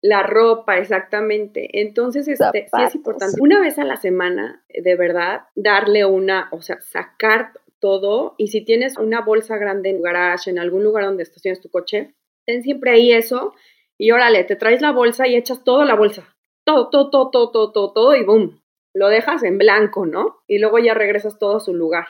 La 0.01 0.23
ropa, 0.23 0.77
exactamente. 0.77 1.81
Entonces, 1.81 2.27
este, 2.27 2.67
sí 2.73 2.83
es 2.83 2.95
importante. 2.95 3.38
Una 3.41 3.59
vez 3.59 3.77
a 3.79 3.83
la 3.83 3.97
semana, 3.97 4.63
de 4.69 4.95
verdad, 4.95 5.41
darle 5.55 6.05
una, 6.05 6.49
o 6.51 6.62
sea, 6.62 6.79
sacar 6.81 7.51
todo. 7.79 8.35
Y 8.38 8.47
si 8.47 8.63
tienes 8.63 8.97
una 8.97 9.21
bolsa 9.21 9.57
grande 9.57 9.89
en 9.89 9.97
tu 9.97 10.03
garage, 10.03 10.49
en 10.49 10.59
algún 10.59 10.83
lugar 10.83 11.05
donde 11.05 11.23
estaciones 11.23 11.62
tu 11.62 11.69
coche, 11.69 12.15
ten 12.45 12.63
siempre 12.63 12.91
ahí 12.91 13.12
eso 13.12 13.53
y 13.97 14.12
órale, 14.12 14.45
te 14.45 14.55
traes 14.55 14.81
la 14.81 14.91
bolsa 14.91 15.27
y 15.27 15.35
echas 15.35 15.63
toda 15.63 15.85
la 15.85 15.95
bolsa. 15.95 16.35
Todo, 16.65 16.89
todo, 16.89 17.09
todo, 17.09 17.29
todo, 17.31 17.51
todo, 17.51 17.71
todo, 17.71 17.93
todo 17.93 18.15
y 18.15 18.23
boom. 18.23 18.62
Lo 18.93 19.09
dejas 19.09 19.43
en 19.43 19.57
blanco, 19.57 20.05
¿no? 20.05 20.38
Y 20.47 20.59
luego 20.59 20.79
ya 20.79 20.93
regresas 20.93 21.38
todo 21.38 21.57
a 21.57 21.59
su 21.59 21.73
lugar. 21.73 22.07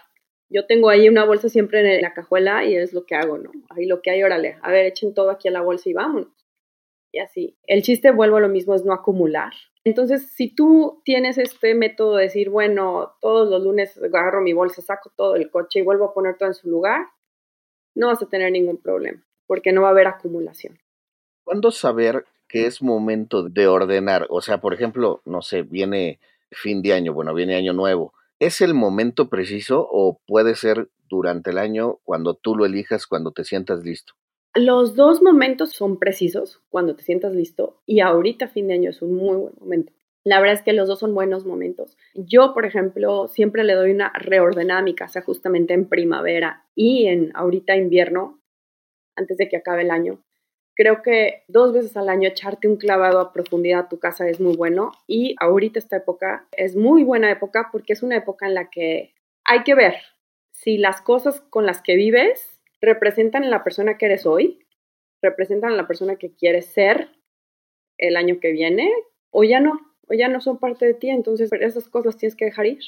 Yo 0.49 0.65
tengo 0.65 0.89
ahí 0.89 1.09
una 1.09 1.25
bolsa 1.25 1.49
siempre 1.49 1.95
en 1.95 2.01
la 2.01 2.13
cajuela 2.13 2.63
y 2.63 2.75
es 2.75 2.93
lo 2.93 3.05
que 3.05 3.15
hago, 3.15 3.37
¿no? 3.37 3.51
Ahí 3.69 3.85
lo 3.85 4.01
que 4.01 4.11
hay, 4.11 4.23
órale, 4.23 4.57
a 4.61 4.71
ver, 4.71 4.85
echen 4.85 5.13
todo 5.13 5.31
aquí 5.31 5.47
a 5.47 5.51
la 5.51 5.61
bolsa 5.61 5.89
y 5.89 5.93
vámonos. 5.93 6.29
Y 7.11 7.19
así. 7.19 7.57
El 7.65 7.81
chiste, 7.81 8.11
vuelvo 8.11 8.37
a 8.37 8.41
lo 8.41 8.49
mismo, 8.49 8.75
es 8.75 8.85
no 8.85 8.93
acumular. 8.93 9.53
Entonces, 9.83 10.31
si 10.31 10.53
tú 10.53 11.01
tienes 11.05 11.37
este 11.37 11.73
método 11.73 12.17
de 12.17 12.23
decir, 12.23 12.49
bueno, 12.49 13.15
todos 13.21 13.49
los 13.49 13.63
lunes 13.63 13.97
agarro 13.97 14.41
mi 14.41 14.53
bolsa, 14.53 14.81
saco 14.81 15.11
todo 15.15 15.35
el 15.35 15.49
coche 15.49 15.79
y 15.79 15.83
vuelvo 15.83 16.05
a 16.05 16.13
poner 16.13 16.37
todo 16.37 16.49
en 16.49 16.55
su 16.55 16.69
lugar, 16.69 17.07
no 17.95 18.07
vas 18.07 18.21
a 18.21 18.29
tener 18.29 18.51
ningún 18.51 18.77
problema, 18.77 19.25
porque 19.47 19.71
no 19.71 19.81
va 19.81 19.87
a 19.87 19.91
haber 19.91 20.07
acumulación. 20.07 20.77
¿Cuándo 21.43 21.71
saber 21.71 22.25
que 22.47 22.65
es 22.65 22.81
momento 22.81 23.43
de 23.43 23.67
ordenar? 23.67 24.27
O 24.29 24.41
sea, 24.41 24.59
por 24.59 24.73
ejemplo, 24.73 25.21
no 25.25 25.41
sé, 25.41 25.63
viene 25.63 26.19
fin 26.51 26.81
de 26.81 26.93
año, 26.93 27.13
bueno, 27.13 27.33
viene 27.33 27.55
año 27.55 27.73
nuevo 27.73 28.13
¿Es 28.39 28.61
el 28.61 28.73
momento 28.73 29.27
preciso 29.27 29.85
o 29.91 30.21
puede 30.25 30.55
ser 30.55 30.89
durante 31.09 31.49
el 31.49 31.57
año 31.57 31.99
cuando 32.05 32.35
tú 32.35 32.55
lo 32.55 32.65
elijas, 32.65 33.05
cuando 33.05 33.33
te 33.33 33.43
sientas 33.43 33.83
listo? 33.83 34.13
Los 34.55 34.95
dos 34.95 35.21
momentos 35.21 35.73
son 35.73 35.99
precisos 35.99 36.61
cuando 36.69 36.95
te 36.95 37.03
sientas 37.03 37.35
listo 37.35 37.81
y 37.85 37.99
ahorita 37.99 38.47
fin 38.47 38.67
de 38.67 38.73
año 38.73 38.89
es 38.89 39.01
un 39.01 39.13
muy 39.13 39.37
buen 39.37 39.53
momento. 39.59 39.93
La 40.23 40.39
verdad 40.39 40.55
es 40.55 40.63
que 40.63 40.73
los 40.73 40.87
dos 40.87 40.99
son 40.99 41.13
buenos 41.13 41.45
momentos. 41.45 41.97
Yo, 42.15 42.53
por 42.53 42.65
ejemplo, 42.65 43.27
siempre 43.27 43.63
le 43.63 43.73
doy 43.73 43.91
una 43.91 44.11
reordenada 44.13 44.79
a 44.79 44.83
mi 44.83 44.95
casa 44.95 45.21
justamente 45.21 45.73
en 45.73 45.87
primavera 45.87 46.65
y 46.75 47.05
en 47.05 47.31
ahorita 47.35 47.75
invierno, 47.75 48.41
antes 49.15 49.37
de 49.37 49.47
que 49.47 49.57
acabe 49.57 49.83
el 49.83 49.91
año. 49.91 50.19
Creo 50.75 51.03
que 51.03 51.43
dos 51.47 51.73
veces 51.73 51.95
al 51.95 52.09
año 52.09 52.27
echarte 52.27 52.67
un 52.67 52.77
clavado 52.77 53.19
a 53.19 53.33
profundidad 53.33 53.81
a 53.81 53.89
tu 53.89 53.99
casa 53.99 54.27
es 54.27 54.39
muy 54.39 54.55
bueno 54.55 54.91
y 55.07 55.35
ahorita 55.39 55.77
esta 55.77 55.97
época 55.97 56.47
es 56.51 56.75
muy 56.75 57.03
buena 57.03 57.29
época 57.31 57.69
porque 57.71 57.93
es 57.93 58.01
una 58.01 58.17
época 58.17 58.47
en 58.47 58.55
la 58.55 58.69
que 58.69 59.13
hay 59.43 59.63
que 59.63 59.75
ver 59.75 59.95
si 60.51 60.77
las 60.77 61.01
cosas 61.01 61.41
con 61.49 61.65
las 61.65 61.81
que 61.81 61.95
vives 61.95 62.58
representan 62.81 63.43
a 63.43 63.49
la 63.49 63.63
persona 63.63 63.97
que 63.97 64.05
eres 64.05 64.25
hoy, 64.25 64.65
representan 65.21 65.73
a 65.73 65.75
la 65.75 65.87
persona 65.87 66.15
que 66.15 66.33
quieres 66.33 66.67
ser 66.67 67.09
el 67.97 68.15
año 68.15 68.39
que 68.39 68.51
viene, 68.51 68.91
o 69.31 69.43
ya 69.43 69.59
no, 69.59 69.79
o 70.07 70.13
ya 70.13 70.27
no 70.27 70.41
son 70.41 70.57
parte 70.57 70.85
de 70.85 70.93
ti, 70.93 71.09
entonces 71.09 71.49
esas 71.59 71.89
cosas 71.89 72.17
tienes 72.17 72.35
que 72.35 72.45
dejar 72.45 72.65
ir. 72.65 72.79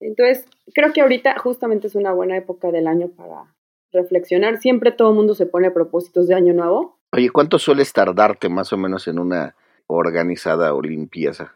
Entonces, 0.00 0.46
creo 0.74 0.92
que 0.92 1.00
ahorita 1.00 1.38
justamente 1.38 1.86
es 1.86 1.94
una 1.94 2.12
buena 2.12 2.36
época 2.36 2.70
del 2.70 2.86
año 2.86 3.08
para 3.08 3.54
reflexionar. 3.92 4.58
Siempre 4.58 4.92
todo 4.92 5.10
el 5.10 5.16
mundo 5.16 5.34
se 5.34 5.46
pone 5.46 5.70
propósitos 5.70 6.28
de 6.28 6.34
año 6.34 6.54
nuevo. 6.54 6.98
Oye, 7.12 7.30
¿cuánto 7.30 7.58
sueles 7.58 7.92
tardarte 7.92 8.48
más 8.48 8.72
o 8.72 8.76
menos 8.76 9.08
en 9.08 9.18
una 9.18 9.56
organizada 9.86 10.74
o 10.74 10.82
limpieza? 10.82 11.54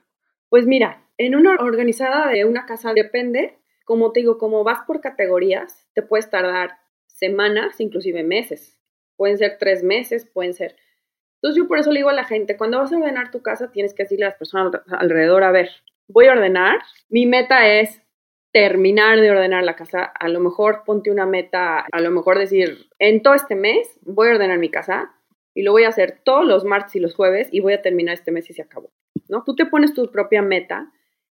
Pues 0.48 0.66
mira, 0.66 1.06
en 1.18 1.34
una 1.34 1.56
organizada 1.56 2.30
de 2.30 2.44
una 2.44 2.66
casa 2.66 2.94
depende, 2.94 3.58
como 3.84 4.12
te 4.12 4.20
digo, 4.20 4.38
como 4.38 4.64
vas 4.64 4.80
por 4.86 5.00
categorías, 5.00 5.86
te 5.94 6.02
puedes 6.02 6.30
tardar 6.30 6.78
semanas, 7.14 7.80
inclusive 7.80 8.22
meses. 8.22 8.78
Pueden 9.16 9.38
ser 9.38 9.56
tres 9.58 9.82
meses, 9.82 10.26
pueden 10.26 10.54
ser. 10.54 10.76
Entonces 11.36 11.62
yo 11.62 11.68
por 11.68 11.78
eso 11.78 11.90
le 11.90 12.00
digo 12.00 12.10
a 12.10 12.14
la 12.14 12.24
gente, 12.24 12.56
cuando 12.56 12.78
vas 12.78 12.92
a 12.92 12.96
ordenar 12.96 13.30
tu 13.30 13.42
casa, 13.42 13.72
tienes 13.72 13.94
que 13.94 14.04
decirle 14.04 14.26
a 14.26 14.28
las 14.28 14.38
personas 14.38 14.80
alrededor, 14.88 15.42
a 15.42 15.50
ver, 15.50 15.70
voy 16.08 16.26
a 16.26 16.32
ordenar, 16.32 16.78
mi 17.08 17.26
meta 17.26 17.66
es 17.66 18.00
terminar 18.52 19.20
de 19.20 19.30
ordenar 19.30 19.64
la 19.64 19.74
casa, 19.74 20.04
a 20.04 20.28
lo 20.28 20.38
mejor 20.38 20.82
ponte 20.84 21.10
una 21.10 21.26
meta, 21.26 21.86
a 21.90 22.00
lo 22.00 22.10
mejor 22.10 22.38
decir, 22.38 22.86
en 22.98 23.22
todo 23.22 23.34
este 23.34 23.56
mes 23.56 23.88
voy 24.02 24.28
a 24.28 24.32
ordenar 24.32 24.58
mi 24.58 24.68
casa 24.68 25.14
y 25.54 25.62
lo 25.62 25.72
voy 25.72 25.84
a 25.84 25.88
hacer 25.88 26.20
todos 26.22 26.46
los 26.46 26.64
martes 26.64 26.96
y 26.96 27.00
los 27.00 27.14
jueves 27.14 27.48
y 27.50 27.60
voy 27.60 27.72
a 27.72 27.82
terminar 27.82 28.14
este 28.14 28.30
mes 28.30 28.48
y 28.50 28.52
se 28.52 28.62
acabó, 28.62 28.92
¿no? 29.28 29.42
Tú 29.42 29.56
te 29.56 29.66
pones 29.66 29.94
tu 29.94 30.10
propia 30.10 30.42
meta 30.42 30.92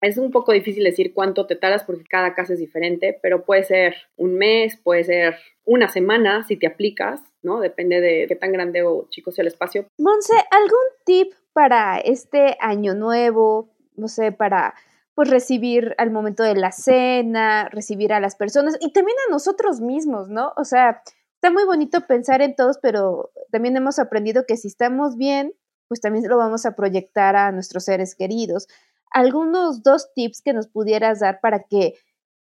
es 0.04 0.18
un 0.18 0.32
poco 0.32 0.52
difícil 0.52 0.84
decir 0.84 1.14
cuánto 1.14 1.48
te 1.48 1.56
tardas 1.56 1.84
porque 1.84 2.04
cada 2.04 2.36
casa 2.36 2.54
es 2.54 2.60
diferente, 2.60 3.18
pero 3.22 3.46
puede 3.46 3.64
ser 3.64 3.96
un 4.18 4.36
mes, 4.36 4.78
puede 4.78 5.06
ser 5.06 5.36
una 5.66 5.88
semana 5.88 6.44
si 6.46 6.58
te 6.58 6.68
aplicas, 6.68 7.22
¿no? 7.42 7.62
Depende 7.62 8.02
de 8.02 8.26
qué 8.28 8.36
tan 8.36 8.52
grande 8.52 8.84
o 8.84 9.08
chico 9.10 9.32
sea 9.32 9.44
el 9.44 9.48
espacio. 9.48 9.88
Monse, 9.98 10.34
¿algún 10.52 10.88
tip 11.06 11.34
para 11.54 12.00
este 12.00 12.58
año 12.60 12.96
nuevo? 12.96 13.70
No 13.96 14.10
sé, 14.10 14.34
para 14.34 14.74
pues 15.16 15.30
recibir 15.30 15.96
al 15.98 16.12
momento 16.12 16.44
de 16.44 16.56
la 16.56 16.72
cena, 16.72 17.70
recibir 17.70 18.12
a 18.12 18.20
las 18.20 18.36
personas 18.36 18.78
y 18.82 18.92
también 18.92 19.18
a 19.28 19.32
nosotros 19.32 19.80
mismos, 19.80 20.28
¿no? 20.28 20.52
O 20.58 20.66
sea, 20.66 21.02
está 21.36 21.50
muy 21.50 21.64
bonito 21.64 22.02
pensar 22.08 22.42
en 22.42 22.56
todos, 22.56 22.78
pero 22.82 23.32
también 23.52 23.78
hemos 23.78 24.00
aprendido 24.00 24.46
que 24.46 24.58
si 24.58 24.68
estamos 24.68 25.16
bien, 25.16 25.54
pues 25.88 26.02
también 26.02 26.28
lo 26.28 26.38
vamos 26.38 26.66
a 26.66 26.76
proyectar 26.76 27.36
a 27.36 27.52
nuestros 27.52 27.86
seres 27.86 28.16
queridos 28.16 28.68
algunos 29.14 29.84
dos 29.84 30.12
tips 30.14 30.42
que 30.42 30.54
nos 30.54 30.68
pudieras 30.68 31.20
dar 31.20 31.40
para 31.40 31.64
que 31.64 31.94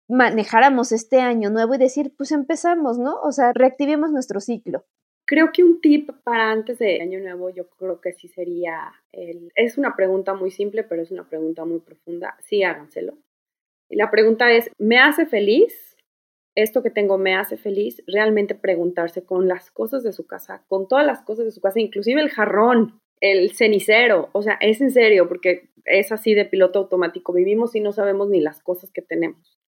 manejáramos 0.09 0.93
este 0.93 1.21
año 1.21 1.51
nuevo 1.51 1.75
y 1.75 1.79
decir, 1.79 2.13
pues 2.17 2.33
empezamos, 2.33 2.99
¿no? 2.99 3.21
O 3.23 3.33
sea, 3.33 3.53
reactivemos 3.53 4.11
nuestro 4.11 4.41
ciclo. 4.41 4.85
Creo 5.27 5.53
que 5.53 5.63
un 5.63 5.81
tip 5.81 6.11
para 6.25 6.51
antes 6.51 6.79
de 6.79 7.03
año 7.03 7.21
nuevo, 7.21 7.51
yo 7.51 7.69
creo 7.69 8.01
que 8.01 8.15
sí 8.15 8.29
sería 8.29 8.93
el, 9.13 9.53
es 9.55 9.77
una 9.77 9.95
pregunta 9.95 10.33
muy 10.33 10.51
simple, 10.51 10.85
pero 10.85 11.03
es 11.03 11.11
una 11.11 11.29
pregunta 11.29 11.67
muy 11.67 11.81
profunda. 11.81 12.37
Sí, 12.41 12.63
háganselo. 12.63 13.19
Y 13.91 13.97
la 13.97 14.11
pregunta 14.11 14.51
es, 14.51 14.71
¿me 14.79 14.99
hace 14.99 15.27
feliz? 15.27 15.97
Esto 16.55 16.83
que 16.83 16.91
tengo 16.91 17.19
me 17.19 17.37
hace 17.37 17.59
feliz. 17.59 18.03
Realmente 18.07 18.55
preguntarse 18.55 19.25
con 19.25 19.49
las 19.49 19.71
cosas 19.71 20.03
de 20.03 20.13
su 20.13 20.27
casa, 20.27 20.65
con 20.67 20.89
todas 20.89 21.05
las 21.05 21.21
cosas 21.23 21.45
de 21.45 21.53
su 21.53 21.61
casa, 21.61 21.79
inclusive 21.79 22.23
el 22.23 22.31
jarrón, 22.31 23.01
el 23.21 23.53
cenicero, 23.53 24.31
o 24.33 24.43
sea, 24.43 24.59
es 24.61 24.81
en 24.81 24.91
serio, 24.91 25.29
porque 25.29 25.71
es 25.85 26.13
así 26.13 26.35
de 26.35 26.45
piloto 26.45 26.79
automático, 26.81 27.33
vivimos 27.33 27.75
y 27.75 27.81
no 27.81 27.93
sabemos 27.93 28.29
ni 28.29 28.41
las 28.41 28.61
cosas 28.61 28.91
que 28.93 29.03
tenemos. 29.03 29.59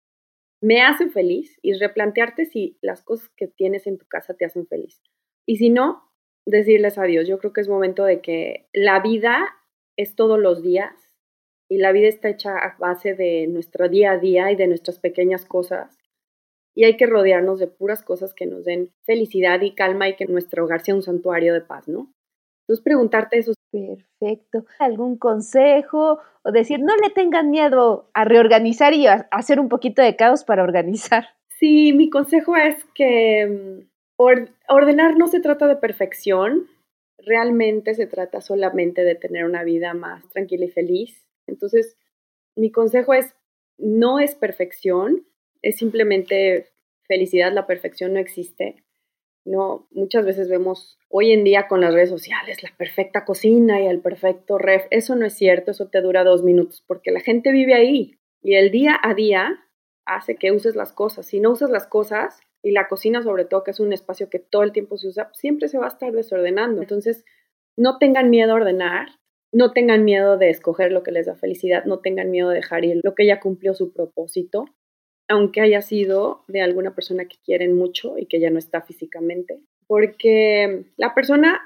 Me 0.62 0.82
hace 0.82 1.08
feliz 1.08 1.58
y 1.62 1.72
replantearte 1.72 2.44
si 2.44 2.78
las 2.82 3.02
cosas 3.02 3.30
que 3.36 3.46
tienes 3.46 3.86
en 3.86 3.96
tu 3.96 4.06
casa 4.06 4.34
te 4.34 4.44
hacen 4.44 4.66
feliz. 4.66 5.00
Y 5.46 5.56
si 5.56 5.70
no, 5.70 6.10
decirles 6.44 6.98
adiós. 6.98 7.26
Yo 7.26 7.38
creo 7.38 7.52
que 7.52 7.60
es 7.60 7.68
momento 7.68 8.04
de 8.04 8.20
que 8.20 8.68
la 8.72 9.00
vida 9.00 9.48
es 9.96 10.14
todos 10.14 10.38
los 10.38 10.62
días 10.62 10.94
y 11.68 11.78
la 11.78 11.92
vida 11.92 12.08
está 12.08 12.28
hecha 12.28 12.58
a 12.58 12.76
base 12.78 13.14
de 13.14 13.46
nuestro 13.46 13.88
día 13.88 14.12
a 14.12 14.18
día 14.18 14.50
y 14.50 14.56
de 14.56 14.66
nuestras 14.66 14.98
pequeñas 14.98 15.44
cosas. 15.44 15.96
Y 16.74 16.84
hay 16.84 16.96
que 16.96 17.06
rodearnos 17.06 17.58
de 17.58 17.66
puras 17.66 18.02
cosas 18.02 18.34
que 18.34 18.46
nos 18.46 18.64
den 18.64 18.92
felicidad 19.04 19.60
y 19.62 19.74
calma 19.74 20.08
y 20.08 20.16
que 20.16 20.26
nuestro 20.26 20.64
hogar 20.64 20.82
sea 20.82 20.94
un 20.94 21.02
santuario 21.02 21.54
de 21.54 21.60
paz, 21.60 21.88
¿no? 21.88 22.12
Entonces 22.70 22.84
preguntarte 22.84 23.36
eso. 23.36 23.52
Perfecto. 23.72 24.64
¿Algún 24.78 25.18
consejo 25.18 26.20
o 26.44 26.52
decir, 26.52 26.78
no 26.78 26.94
le 27.02 27.10
tengan 27.10 27.50
miedo 27.50 28.08
a 28.14 28.24
reorganizar 28.24 28.94
y 28.94 29.08
a 29.08 29.26
hacer 29.32 29.58
un 29.58 29.68
poquito 29.68 30.02
de 30.02 30.14
caos 30.14 30.44
para 30.44 30.62
organizar? 30.62 31.30
Sí, 31.58 31.92
mi 31.92 32.10
consejo 32.10 32.54
es 32.54 32.76
que 32.94 33.80
mm, 34.16 34.22
ordenar 34.68 35.18
no 35.18 35.26
se 35.26 35.40
trata 35.40 35.66
de 35.66 35.74
perfección, 35.74 36.68
realmente 37.18 37.94
se 37.94 38.06
trata 38.06 38.40
solamente 38.40 39.02
de 39.02 39.16
tener 39.16 39.46
una 39.46 39.64
vida 39.64 39.92
más 39.92 40.28
tranquila 40.28 40.66
y 40.66 40.70
feliz. 40.70 41.26
Entonces, 41.48 41.96
mi 42.54 42.70
consejo 42.70 43.14
es, 43.14 43.34
no 43.78 44.20
es 44.20 44.36
perfección, 44.36 45.26
es 45.60 45.76
simplemente 45.76 46.70
felicidad, 47.08 47.52
la 47.52 47.66
perfección 47.66 48.12
no 48.12 48.20
existe. 48.20 48.84
¿No? 49.50 49.88
Muchas 49.90 50.24
veces 50.24 50.48
vemos 50.48 50.98
hoy 51.08 51.32
en 51.32 51.44
día 51.44 51.68
con 51.68 51.80
las 51.80 51.92
redes 51.92 52.10
sociales 52.10 52.62
la 52.62 52.70
perfecta 52.76 53.24
cocina 53.24 53.80
y 53.80 53.86
el 53.86 54.00
perfecto 54.00 54.58
ref. 54.58 54.86
Eso 54.90 55.16
no 55.16 55.26
es 55.26 55.34
cierto, 55.34 55.72
eso 55.72 55.88
te 55.88 56.00
dura 56.00 56.24
dos 56.24 56.42
minutos, 56.42 56.82
porque 56.86 57.10
la 57.10 57.20
gente 57.20 57.52
vive 57.52 57.74
ahí 57.74 58.18
y 58.42 58.54
el 58.54 58.70
día 58.70 58.98
a 59.02 59.14
día 59.14 59.58
hace 60.06 60.36
que 60.36 60.52
uses 60.52 60.76
las 60.76 60.92
cosas. 60.92 61.26
Si 61.26 61.40
no 61.40 61.50
usas 61.50 61.70
las 61.70 61.86
cosas, 61.86 62.40
y 62.62 62.72
la 62.72 62.88
cocina 62.88 63.22
sobre 63.22 63.44
todo, 63.44 63.64
que 63.64 63.70
es 63.70 63.80
un 63.80 63.92
espacio 63.92 64.28
que 64.28 64.38
todo 64.38 64.62
el 64.62 64.72
tiempo 64.72 64.96
se 64.98 65.08
usa, 65.08 65.30
siempre 65.32 65.68
se 65.68 65.78
va 65.78 65.86
a 65.86 65.88
estar 65.88 66.12
desordenando. 66.12 66.82
Entonces, 66.82 67.24
no 67.76 67.98
tengan 67.98 68.30
miedo 68.30 68.52
a 68.52 68.56
ordenar, 68.56 69.08
no 69.52 69.72
tengan 69.72 70.04
miedo 70.04 70.36
de 70.36 70.50
escoger 70.50 70.92
lo 70.92 71.02
que 71.02 71.12
les 71.12 71.26
da 71.26 71.34
felicidad, 71.34 71.84
no 71.84 72.00
tengan 72.00 72.30
miedo 72.30 72.50
de 72.50 72.56
dejar 72.56 72.84
ir 72.84 73.00
lo 73.02 73.14
que 73.14 73.26
ya 73.26 73.40
cumplió 73.40 73.74
su 73.74 73.92
propósito 73.92 74.66
aunque 75.30 75.60
haya 75.60 75.80
sido 75.80 76.42
de 76.48 76.60
alguna 76.60 76.94
persona 76.94 77.24
que 77.24 77.36
quieren 77.44 77.76
mucho 77.76 78.18
y 78.18 78.26
que 78.26 78.40
ya 78.40 78.50
no 78.50 78.58
está 78.58 78.82
físicamente. 78.82 79.60
Porque 79.86 80.86
la 80.96 81.14
persona, 81.14 81.60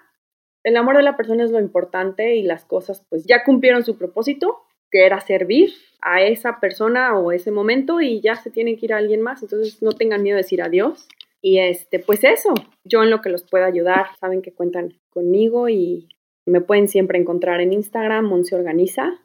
el 0.62 0.76
amor 0.76 0.98
de 0.98 1.02
la 1.02 1.16
persona 1.16 1.44
es 1.44 1.50
lo 1.50 1.58
importante 1.58 2.36
y 2.36 2.42
las 2.42 2.66
cosas 2.66 3.04
pues 3.08 3.24
ya 3.24 3.42
cumplieron 3.42 3.82
su 3.82 3.96
propósito, 3.96 4.64
que 4.90 5.06
era 5.06 5.18
servir 5.20 5.72
a 6.02 6.22
esa 6.22 6.60
persona 6.60 7.18
o 7.18 7.32
ese 7.32 7.50
momento 7.50 8.02
y 8.02 8.20
ya 8.20 8.36
se 8.36 8.50
tienen 8.50 8.76
que 8.76 8.86
ir 8.86 8.92
a 8.92 8.98
alguien 8.98 9.22
más. 9.22 9.42
Entonces 9.42 9.82
no 9.82 9.92
tengan 9.92 10.22
miedo 10.22 10.36
de 10.36 10.42
decir 10.42 10.60
adiós. 10.60 11.08
Y 11.40 11.58
este, 11.58 11.98
pues 11.98 12.22
eso, 12.22 12.52
yo 12.84 13.02
en 13.02 13.10
lo 13.10 13.22
que 13.22 13.30
los 13.30 13.44
pueda 13.44 13.66
ayudar, 13.66 14.08
saben 14.20 14.42
que 14.42 14.52
cuentan 14.52 15.00
conmigo 15.08 15.70
y 15.70 16.08
me 16.44 16.60
pueden 16.60 16.88
siempre 16.88 17.18
encontrar 17.18 17.62
en 17.62 17.72
Instagram, 17.72 18.26
Monse 18.26 18.56
Organiza. 18.56 19.20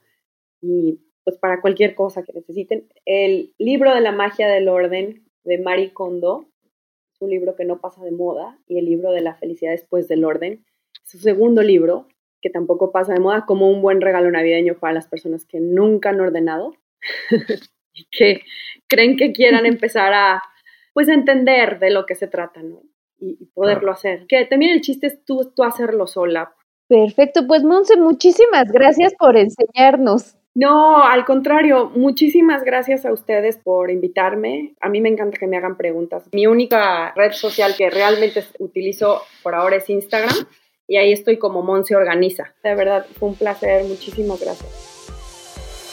Y 0.62 1.00
pues 1.30 1.40
para 1.40 1.62
cualquier 1.62 1.94
cosa 1.94 2.24
que 2.24 2.34
necesiten. 2.34 2.88
El 3.06 3.54
libro 3.60 3.94
de 3.94 4.02
la 4.02 4.12
magia 4.12 4.48
del 4.48 4.68
orden 4.68 5.24
de 5.44 5.60
Marie 5.60 5.94
Kondo 5.94 6.48
es 7.14 7.22
un 7.22 7.30
libro 7.30 7.56
que 7.56 7.66
no 7.66 7.80
pasa 7.80 8.04
de 8.04 8.12
moda 8.12 8.58
y 8.68 8.80
el 8.80 8.86
libro 8.86 9.12
de 9.12 9.22
la 9.22 9.36
felicidad 9.36 9.72
después 9.72 10.08
del 10.08 10.26
orden 10.26 10.66
su 11.04 11.20
segundo 11.20 11.62
libro 11.62 12.08
que 12.42 12.50
tampoco 12.50 12.92
pasa 12.92 13.14
de 13.14 13.20
moda 13.20 13.46
como 13.46 13.70
un 13.70 13.84
buen 13.84 14.02
regalo 14.02 14.32
navideño 14.32 14.80
para 14.80 14.94
las 14.94 15.08
personas 15.08 15.46
que 15.46 15.60
nunca 15.60 16.10
han 16.10 16.20
ordenado 16.20 16.74
y 17.94 18.06
que 18.12 18.42
creen 18.88 19.16
que 19.16 19.32
quieran 19.32 19.66
empezar 19.68 20.14
a 20.14 20.42
pues 20.94 21.10
entender 21.10 21.78
de 21.78 21.92
lo 21.92 22.08
que 22.08 22.16
se 22.16 22.28
trata, 22.28 22.64
¿no? 22.64 22.82
Y, 23.20 23.46
poderlo 23.54 23.92
hacer. 23.92 24.26
Que 24.28 24.46
también 24.46 24.72
el 24.72 24.82
chiste 24.82 25.06
es 25.06 25.24
tú, 25.26 25.52
tú 25.56 25.64
hacerlo 25.64 26.08
sola. 26.08 26.56
Perfecto, 26.88 27.46
pues 27.46 27.64
Monse, 27.64 27.98
muchísimas 27.98 28.72
gracias 28.72 29.14
por 29.14 29.38
enseñarnos. 29.38 30.39
No, 30.56 31.04
al 31.04 31.26
contrario, 31.26 31.92
muchísimas 31.96 32.64
gracias 32.64 33.06
a 33.06 33.14
ustedes 33.14 33.58
por 33.58 33.92
invitarme. 33.92 34.74
A 34.82 34.90
mí 34.90 35.00
me 35.00 35.10
encanta 35.10 35.38
que 35.38 35.48
me 35.48 35.58
hagan 35.58 35.78
preguntas. 35.78 36.24
Mi 36.32 36.48
única 36.48 37.14
red 37.16 37.32
social 37.32 37.76
que 37.78 37.90
realmente 37.90 38.44
utilizo 38.58 39.22
por 39.44 39.56
ahora 39.56 39.78
es 39.78 39.90
Instagram 39.90 40.36
y 40.88 40.98
ahí 40.98 41.14
estoy 41.14 41.38
como 41.38 41.62
Monse 41.62 41.96
Organiza. 41.96 42.56
De 42.64 42.76
verdad, 42.76 43.06
fue 43.18 43.30
un 43.30 43.36
placer. 43.36 43.84
Muchísimas 43.86 44.42
gracias. 44.42 44.89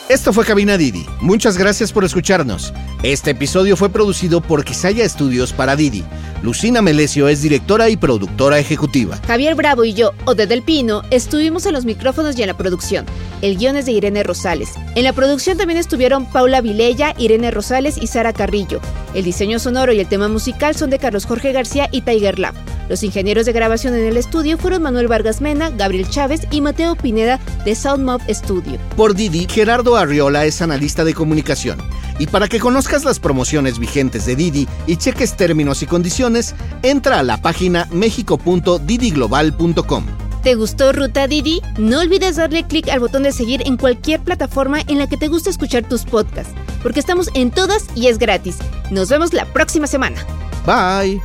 Esto 0.09 0.33
fue 0.33 0.45
Cabina 0.45 0.79
Didi. 0.79 1.05
Muchas 1.21 1.59
gracias 1.59 1.90
por 1.90 2.05
escucharnos. 2.05 2.73
Este 3.03 3.33
episodio 3.33 3.77
fue 3.77 3.88
producido 3.88 4.40
por 4.40 4.64
Quisaya 4.64 5.05
Estudios 5.05 5.53
para 5.53 5.75
Didi. 5.75 6.05
Lucina 6.45 6.81
Melesio 6.81 7.27
es 7.27 7.42
directora 7.42 7.88
y 7.88 7.97
productora 7.97 8.61
ejecutiva. 8.61 9.19
Javier 9.27 9.57
Bravo 9.57 9.85
y 9.85 9.95
yo, 9.95 10.12
Ode 10.25 10.47
del 10.47 10.62
Pino, 10.62 11.03
estuvimos 11.11 11.66
en 11.66 11.73
los 11.73 11.85
micrófonos 11.85 12.38
y 12.38 12.42
en 12.42 12.47
la 12.47 12.57
producción. 12.57 13.05
El 13.42 13.57
guion 13.59 13.75
es 13.75 13.87
de 13.87 13.92
Irene 13.92 14.23
Rosales. 14.23 14.75
En 14.95 15.03
la 15.03 15.12
producción 15.12 15.59
también 15.59 15.81
estuvieron 15.81 16.31
Paula 16.31 16.61
Vilella, 16.61 17.12
Irene 17.19 17.51
Rosales 17.51 17.99
y 18.01 18.07
Sara 18.07 18.33
Carrillo. 18.33 18.81
El 19.12 19.25
diseño 19.25 19.59
sonoro 19.59 19.92
y 19.92 19.99
el 19.99 20.07
tema 20.07 20.29
musical 20.29 20.77
son 20.77 20.90
de 20.90 21.01
Carlos 21.01 21.27
Jorge 21.27 21.51
García 21.51 21.88
y 21.90 22.03
Tiger 22.03 22.38
Lab. 22.38 22.55
Los 22.88 23.03
ingenieros 23.03 23.46
de 23.46 23.53
grabación 23.53 23.94
en 23.94 24.05
el 24.05 24.16
estudio 24.16 24.59
fueron 24.59 24.83
Manuel 24.83 25.09
Vargas 25.09 25.40
Mena, 25.40 25.70
Gabriel 25.70 26.09
Chávez 26.09 26.42
y 26.51 26.61
Mateo 26.61 26.94
Pineda 26.94 27.40
de 27.64 27.75
Soundmob 27.75 28.20
Studio. 28.29 28.79
Por 28.96 29.14
Didi, 29.14 29.49
Gerardo 29.51 29.96
Arriola 29.96 30.44
es 30.44 30.62
analista 30.62 31.03
de 31.05 31.14
comunicación. 31.14 31.79
Y 32.18 32.27
para 32.27 32.49
que 32.49 32.61
conozcas 32.61 33.05
las 33.05 33.20
promociones 33.20 33.79
vigentes 33.79 34.25
de 34.27 34.37
Didi 34.37 34.68
y 34.87 34.96
cheques 34.96 35.37
términos 35.37 35.83
y 35.83 35.87
condiciones, 35.87 36.55
entra 36.83 37.18
a 37.18 37.22
la 37.22 37.42
página 37.42 37.88
mexico.didiglobal.com. 37.90 40.05
¿Te 40.42 40.55
gustó 40.55 40.92
Ruta 40.92 41.27
Didi? 41.27 41.61
No 41.77 42.01
olvides 42.01 42.37
darle 42.37 42.64
clic 42.64 42.88
al 42.88 43.01
botón 43.01 43.25
de 43.25 43.33
seguir 43.33 43.62
en 43.66 43.77
cualquier 43.77 44.20
plataforma 44.20 44.81
en 44.87 44.99
la 44.99 45.09
que 45.09 45.16
te 45.16 45.27
guste 45.27 45.51
escuchar 45.51 45.88
tus 45.88 46.05
podcasts, 46.05 46.55
porque 46.85 47.01
estamos 47.01 47.31
en 47.35 47.51
todas 47.51 47.87
y 47.96 48.07
es 48.07 48.18
gratis. 48.18 48.59
Nos 48.92 49.09
vemos 49.09 49.33
la 49.33 49.44
próxima 49.46 49.88
semana. 49.88 50.25
Bye. 50.64 51.20